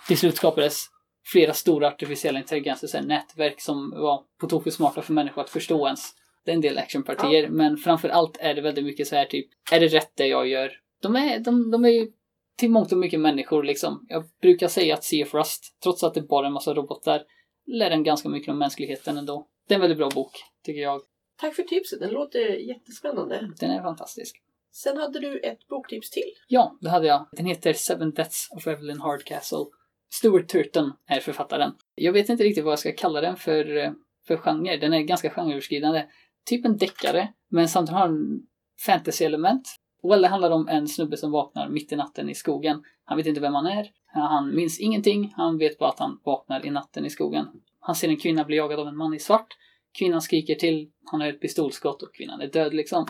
[0.09, 0.87] Till slut skapades
[1.25, 5.51] flera stora artificiella intelligenser, så nätverk som var på tok för smarta för människor att
[5.51, 6.01] förstå ens.
[6.45, 9.47] Det är en del actionpartier, men framför allt är det väldigt mycket så här typ,
[9.73, 10.73] är det rätt det jag gör?
[11.03, 12.13] De är, de, de är ju
[12.57, 14.07] till mångt och mycket människor liksom.
[14.09, 17.23] Jag brukar säga att Seafrost, trots att det bara är en massa robotar,
[17.67, 19.47] lär en ganska mycket om mänskligheten ändå.
[19.69, 20.33] Det är en väldigt bra bok,
[20.65, 21.01] tycker jag.
[21.41, 23.53] Tack för tipset, den låter jättespännande.
[23.61, 24.37] Den är fantastisk.
[24.73, 26.33] Sen hade du ett boktips till.
[26.49, 27.29] Ja, det hade jag.
[27.33, 29.65] Den heter Seven Deaths of Evelyn Hardcastle.
[30.13, 31.73] Stuart Turton är författaren.
[31.95, 33.93] Jag vet inte riktigt vad jag ska kalla den för, eh,
[34.27, 34.77] för genre.
[34.77, 36.07] Den är ganska genreöverskridande.
[36.45, 38.41] Typ en deckare, men samtidigt har den
[38.87, 39.69] fantasy-element.
[40.03, 42.83] Well, det handlar om en snubbe som vaknar mitt i natten i skogen.
[43.05, 43.91] Han vet inte vem han är.
[44.07, 45.33] Han minns ingenting.
[45.37, 47.47] Han vet bara att han vaknar i natten i skogen.
[47.81, 49.57] Han ser en kvinna bli jagad av en man i svart.
[49.99, 50.91] Kvinnan skriker till.
[51.11, 53.07] Han har ett pistolskott och kvinnan är död liksom.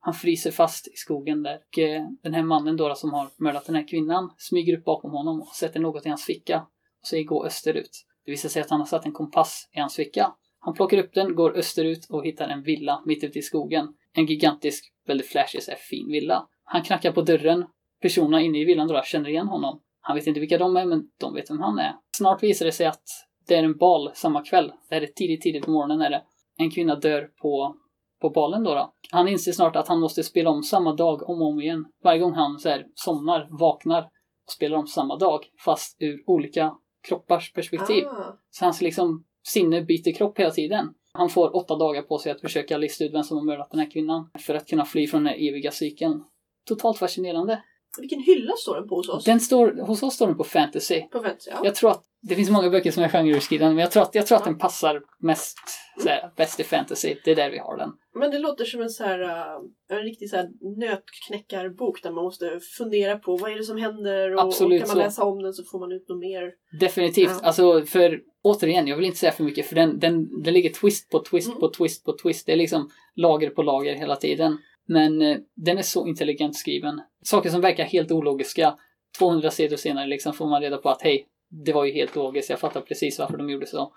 [0.00, 1.56] Han fryser fast i skogen där.
[1.56, 5.10] Och eh, den här mannen då som har mördat den här kvinnan smyger upp bakom
[5.10, 6.66] honom och sätter något i hans ficka
[7.00, 8.06] och säger gå österut.
[8.24, 10.32] Det visar sig att han har satt en kompass i hans ficka.
[10.58, 13.88] Han plockar upp den, går österut och hittar en villa mitt ute i skogen.
[14.12, 16.48] En gigantisk, väldigt flashig, så fin villa.
[16.64, 17.64] Han knackar på dörren.
[18.02, 19.80] Personerna inne i villan då känner igen honom.
[20.00, 21.92] Han vet inte vilka de är, men de vet vem han är.
[22.16, 23.04] Snart visar det sig att
[23.48, 24.72] det är en bal samma kväll.
[24.88, 26.22] Det här är tidigt, tidigt på morgonen är det.
[26.56, 27.76] En kvinna dör på,
[28.20, 28.94] på balen då, då.
[29.10, 31.84] Han inser snart att han måste spela om samma dag om och om igen.
[32.04, 34.02] Varje gång han så här, somnar, vaknar
[34.46, 35.40] och spelar om samma dag.
[35.64, 36.74] Fast ur olika
[37.08, 38.06] kroppars perspektiv.
[38.06, 40.88] Ah, Så hans liksom sinne byter kropp hela tiden.
[41.12, 43.80] Han får åtta dagar på sig att försöka lista ut vem som har mördat den
[43.80, 44.30] här kvinnan.
[44.38, 46.24] För att kunna fly från den här eviga cykeln.
[46.68, 47.62] Totalt fascinerande.
[47.98, 49.24] vilken hylla står den på hos oss?
[49.24, 51.02] Den står, hos oss står den på fantasy.
[51.02, 51.60] På fantasy, ja.
[51.64, 54.26] Jag tror att det finns många böcker som är genreöverskridande, men jag tror att, jag
[54.26, 55.58] tror att den passar mest,
[56.02, 57.16] såhär, bäst i fantasy.
[57.24, 57.92] Det är där vi har den.
[58.14, 62.24] Men det låter som en, så här, uh, en riktig så här nötknäckarbok där man
[62.24, 65.42] måste fundera på vad är det som händer och, Absolut och kan man läsa om
[65.42, 66.52] den så får man ut något mer.
[66.80, 67.30] Definitivt.
[67.30, 67.40] Ja.
[67.42, 71.10] Alltså för återigen, jag vill inte säga för mycket för den, den, den ligger twist
[71.10, 71.60] på twist Mm.
[71.60, 72.46] på twist på twist.
[72.46, 74.58] Det är liksom lager på lager hela tiden.
[74.86, 77.00] Men eh, den är så intelligent skriven.
[77.22, 78.76] Saker som verkar helt ologiska.
[79.18, 82.50] 200 sidor senare liksom får man reda på att hej, det var ju helt logiskt.
[82.50, 83.92] Jag fattar precis varför de gjorde så.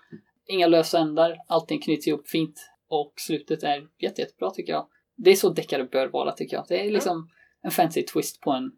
[0.48, 1.38] Inga lösa ändar.
[1.48, 2.70] Allting knyts ihop fint.
[2.90, 4.88] Och slutet är jätte, jättebra tycker jag.
[5.16, 6.66] Det är så deckare bör vara tycker jag.
[6.70, 7.30] Det är liksom
[7.62, 8.72] en fancy twist på en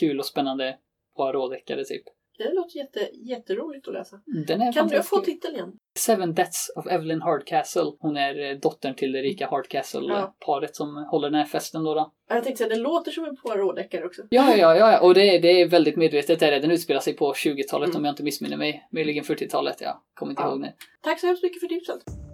[0.00, 0.78] kul och spännande
[1.16, 2.02] Poirot-deckare typ.
[2.38, 4.20] Det låter jätte, jätteroligt att läsa.
[4.46, 5.72] Den är Kan du få titeln igen?
[5.98, 7.92] Seven Deaths of Evelyn Hardcastle.
[7.98, 11.94] Hon är eh, dottern till det rika Hardcastle-paret som håller den här festen då.
[11.94, 12.12] då.
[12.28, 14.22] Jag tänkte säga, det låter som en Poirot-deckare också.
[14.30, 16.42] Ja, ja, ja, ja, och det, är- det är väldigt medvetet.
[16.42, 16.58] Är det.
[16.60, 17.96] Den utspelar sig på 20-talet Mm.
[17.98, 18.88] om jag inte missminner mig.
[18.92, 20.48] Möjligen 40-talet, jag kommer inte Ja.
[20.50, 20.72] ihåg nu.
[21.02, 22.25] Tack så hemskt mycket för tipset.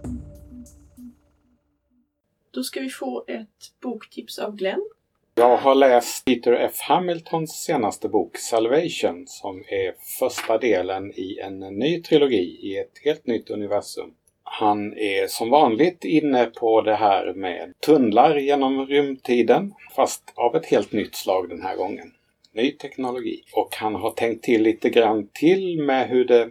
[2.54, 4.88] Då ska vi få ett boktips av Glenn.
[5.34, 6.74] Jag har läst Peter F.
[6.80, 13.26] Hamiltons senaste bok Salvation som är första delen i en ny trilogi i ett helt
[13.26, 14.14] nytt universum.
[14.42, 20.66] Han är som vanligt inne på det här med tunnlar genom rymdtiden fast av ett
[20.66, 22.12] helt nytt slag den här gången.
[22.54, 23.42] Ny teknologi.
[23.52, 26.50] Och han har tänkt till lite grann till med hur det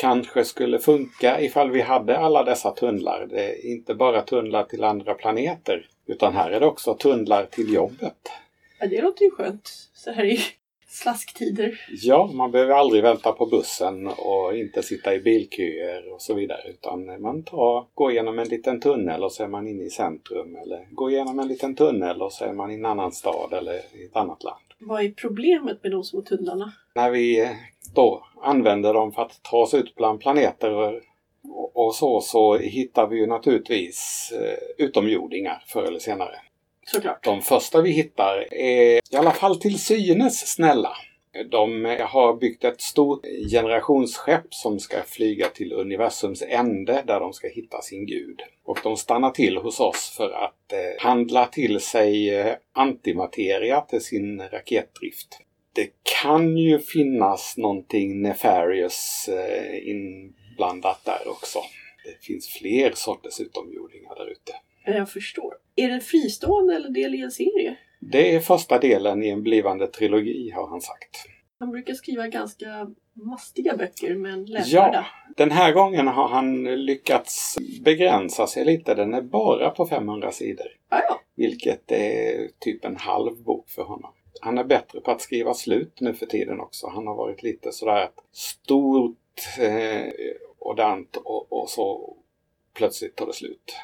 [0.00, 3.26] kanske skulle funka ifall vi hade alla dessa tunnlar.
[3.30, 7.74] Det är inte bara tunnlar till andra planeter utan här är det också tunnlar till
[7.74, 8.30] jobbet.
[8.80, 9.70] Ja, det låter ju skönt.
[9.94, 10.38] Så här i
[10.88, 11.80] slasktider.
[11.90, 16.68] Ja, man behöver aldrig vänta på bussen och inte sitta i bilköer och så vidare.
[16.68, 20.56] Utan man tar, går igenom en liten tunnel och så är man inne i centrum.
[20.56, 23.74] Eller går igenom en liten tunnel och så är man i en annan stad eller
[23.74, 24.60] i ett annat land.
[24.78, 26.72] Vad är problemet med de små tunnlarna?
[26.94, 27.48] När vi
[27.94, 31.00] då använder dem för att ta oss ut bland planeter
[31.74, 36.34] och, så, så hittar vi ju naturligtvis eh, utomjordingar förr eller senare.
[36.86, 37.24] Såklart.
[37.24, 40.92] De första vi hittar är i alla fall till synes snälla.
[41.50, 47.48] De har byggt ett stort generationsskepp som ska flyga till universums ände där de ska
[47.48, 48.40] hitta sin gud.
[48.64, 54.04] Och de stannar till hos oss för att eh, handla till sig eh, antimateria till
[54.04, 55.38] sin raketdrift.
[55.72, 55.90] Det
[56.22, 61.58] kan ju finnas någonting nefarious eh, inblandat där också.
[62.04, 64.52] Det finns fler sorters utomjordingar där ute.
[64.84, 65.54] Jag förstår.
[65.76, 67.76] Är det en fristående eller del i en serie?
[68.00, 71.26] Det är första delen i en blivande trilogi har han sagt.
[71.58, 75.06] Han brukar skriva ganska mastiga böcker men läsvärda.
[75.26, 78.94] Ja, den här gången har han lyckats begränsa sig lite.
[78.94, 80.66] Den är bara på 500 sidor.
[80.90, 81.20] Ja, ja.
[81.36, 84.12] Vilket är typ en halv bok för honom.
[84.40, 86.86] Han är bättre på att skriva slut nu för tiden också.
[86.88, 90.12] Han har varit lite sådär stort eh,
[90.58, 92.16] och dant och, och så
[92.72, 93.76] plötsligt tar det slut.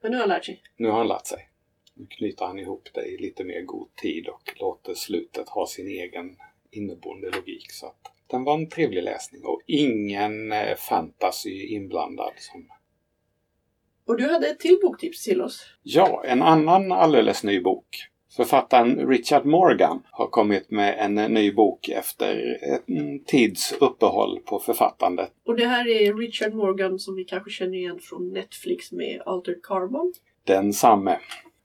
[0.00, 0.62] Men nu har han lärt sig.
[0.76, 1.48] Nu har han lärt sig.
[1.94, 5.88] Nu knyter han ihop det i lite mer god tid och låter slutet ha sin
[5.88, 6.36] egen
[6.70, 7.72] inneboende logik.
[7.72, 12.32] Så att den var en trevlig läsning och ingen eh, fantasy inblandad.
[12.36, 12.68] Som...
[14.06, 15.66] Och du hade ett till boktips till oss.
[15.82, 18.08] Ja, en annan alldeles ny bok.
[18.36, 25.30] Författaren Richard Morgan har kommit med en ny bok efter en tids uppehåll på författandet.
[25.46, 29.62] Och det här är Richard Morgan som vi kanske känner igen från Netflix med Altered
[29.62, 30.12] Carbon.
[30.44, 31.18] Densamme.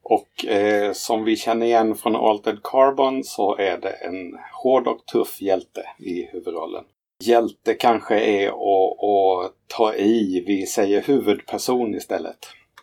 [0.03, 5.05] Och eh, som vi känner igen från Altered Carbon så är det en hård och
[5.05, 6.84] tuff hjälte i huvudrollen.
[7.24, 9.03] Hjälte kanske är att,
[9.45, 12.38] att ta i, vi säger huvudperson istället.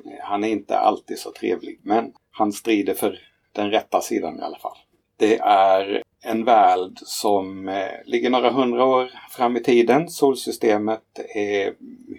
[0.05, 3.19] Eh, Han är inte alltid så trevlig men han strider för
[3.53, 4.77] den rätta sidan i alla fall.
[5.17, 10.09] Det är en värld som eh, ligger några hundra år fram i tiden.
[10.09, 11.75] Solsystemet är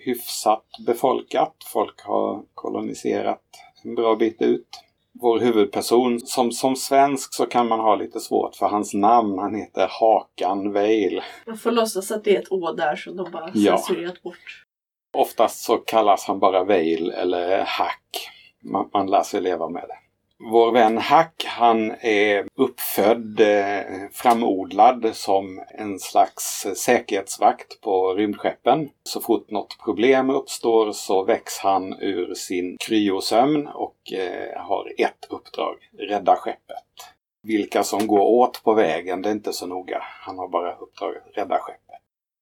[0.06, 1.56] hyfsat befolkat.
[1.74, 3.42] Folk har koloniserat
[3.84, 4.68] en bra bit ut.
[5.14, 9.40] Vår huvudperson, som, som svensk så kan man ha lite svårt för hans namn.
[9.40, 11.22] Han heter Hakan Veil.
[11.46, 13.78] Man får låtsas att det är ett å där som de bara Ja.
[13.78, 14.66] censurerat bort.
[15.14, 18.30] Oftast så kallas han bara Veil eller Hack.
[18.64, 19.98] Man, man lär sig leva med det.
[20.44, 28.90] Vår vän Hack, han är uppfödd, eh, framodlad som en slags säkerhetsvakt på rymdskeppen.
[29.04, 35.28] Så fort något problem uppstår så väcks han ur sin kryosömn och eh, har ett
[35.30, 37.14] uppdrag, rädda skeppet.
[37.44, 40.02] Vilka som går åt på vägen, det är inte så noga.
[40.02, 42.02] Han har bara uppdraget rädda skeppet.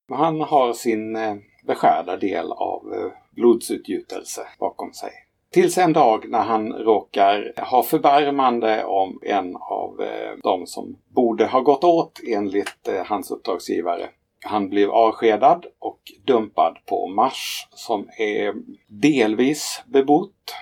[0.09, 5.11] Men han har sin eh, beskärda del av blodsutgjutelse bakom sig.
[5.53, 11.45] Tills en dag när han råkar ha förbarmande om en av eh, de som borde
[11.45, 14.09] ha gått åt enligt eh, hans uppdragsgivare.
[14.45, 18.53] Han blev avskedad och dumpad på Mars som är
[18.87, 20.55] delvis bebott.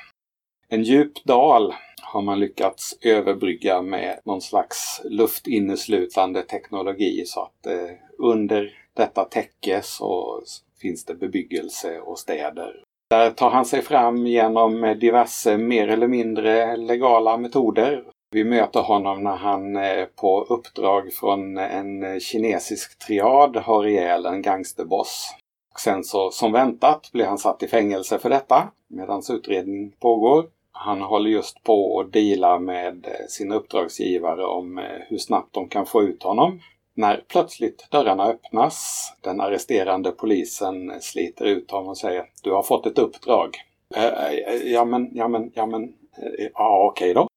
[0.70, 7.96] En djup dal har man lyckats överbrygga med någon slags luftinneslutande teknologi så att eh,
[8.18, 10.42] under detta täcke så
[10.82, 12.87] finns det bebyggelse och städer.
[13.10, 18.04] Där tar han sig fram genom diverse mer eller mindre legala metoder.
[18.32, 24.42] Vi möter honom när han eh, på uppdrag från en kinesisk triad har ihjäl en
[24.42, 25.36] gangsterboss.
[25.74, 30.46] Och Sen så som väntat blir han satt i fängelse för detta medan utredning pågår.
[30.72, 35.70] Han håller just på att deala med sina sin uppdragsgivare om eh, hur snabbt de
[35.70, 36.60] kan få ut honom.
[36.98, 42.86] När plötsligt dörrarna öppnas, den arresterande polisen sliter ut honom och säger Du har fått
[42.86, 43.58] ett uppdrag.
[43.96, 47.28] Eh, eh, ja men, ja men, ja men, eh, ja okej då.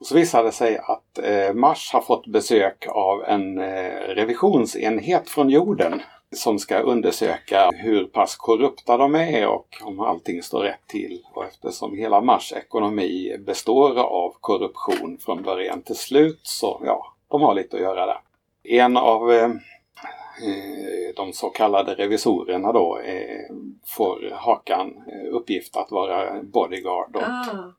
[0.00, 5.30] Och så visar det sig att eh, Mars har fått besök av en eh, revisionsenhet
[5.30, 6.02] från jorden
[6.36, 11.22] som ska undersöka hur pass korrupta de är och om allting står rätt till.
[11.34, 17.42] Och eftersom hela Mars ekonomi består av korruption från början till slut så ja, de
[17.42, 18.25] har lite att göra där.
[18.68, 23.54] En av eh, eh de så kallade revisorerna då eh,
[23.84, 27.16] får Hakan uppgift att vara bodyguard.
[27.16, 27.72] Ah.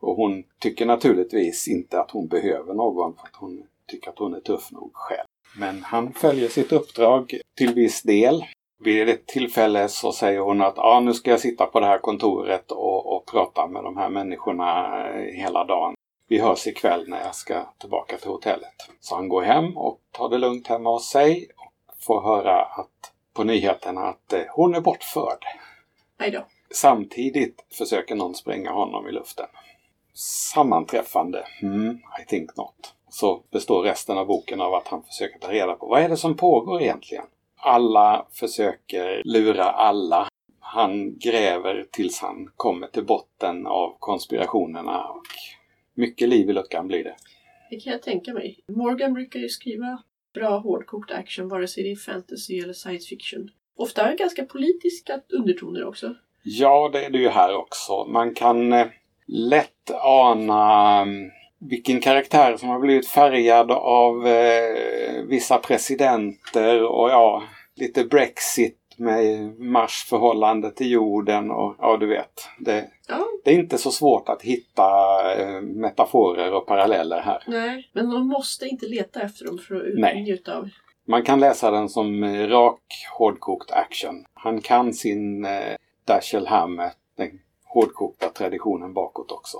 [0.00, 4.34] och hon tycker naturligtvis inte att hon behöver någon för att hon tycker att hon
[4.34, 5.26] är tuff nog själv.
[5.56, 8.44] Men han följer sitt uppdrag till viss del.
[8.84, 11.98] Vid ett tillfälle så säger hon att ah, nu ska jag sitta på det här
[11.98, 14.88] kontoret och, och prata med de här människorna
[15.32, 15.94] hela dagen.
[16.28, 18.90] Vi hörs ikväll när jag ska tillbaka till hotellet.
[19.00, 23.12] Så han går hem och tar det lugnt hemma hos sig och får höra att,
[23.32, 25.44] på nyheterna att eh, hon är bortförd.
[26.70, 29.46] Samtidigt försöker någon spränga honom i luften.
[30.14, 31.46] Sammanträffande?
[31.60, 35.74] Hmm, I think not så består resten av boken av att han försöker ta reda
[35.74, 37.24] på vad är det som pågår egentligen.
[37.56, 40.28] Alla försöker lura alla.
[40.60, 45.22] Han gräver tills han kommer till botten av konspirationerna och
[45.94, 47.14] mycket liv i luckan blir det.
[47.70, 48.58] Det kan jag tänka mig.
[48.68, 50.02] Morgan brukar ju skriva
[50.34, 53.50] bra hårdkokt action vare sig det är fantasy eller science fiction.
[53.76, 56.14] Ofta ganska politiska undertoner också.
[56.42, 58.04] Ja, det är det ju här också.
[58.04, 58.86] Man kan eh,
[59.26, 67.42] lätt ana mm, vilken karaktär som har blivit färgad av eh, vissa presidenter och ja,
[67.76, 72.48] lite Brexit med Mars förhållande till jorden och ja, du vet.
[72.58, 73.26] Det, ja.
[73.44, 74.82] det är inte så svårt att hitta
[75.36, 77.42] eh, metaforer och paralleller här.
[77.46, 80.68] Nej, men man måste inte leta efter dem för att njuta av.
[81.08, 82.82] Man kan läsa den som rak,
[83.18, 84.24] hårdkokt action.
[84.34, 85.76] Han kan sin eh,
[86.06, 87.30] Dashiell Hammett, den
[87.64, 89.58] hårdkokta traditionen bakåt också.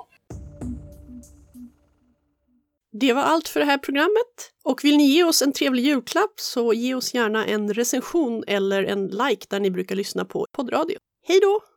[3.01, 4.53] Det var allt för det här programmet.
[4.65, 8.85] Och vill ni ge oss en trevlig julklapp så ge oss gärna en recension eller
[8.85, 10.99] en like där ni brukar lyssna på poddradio.
[11.27, 11.63] Hej då!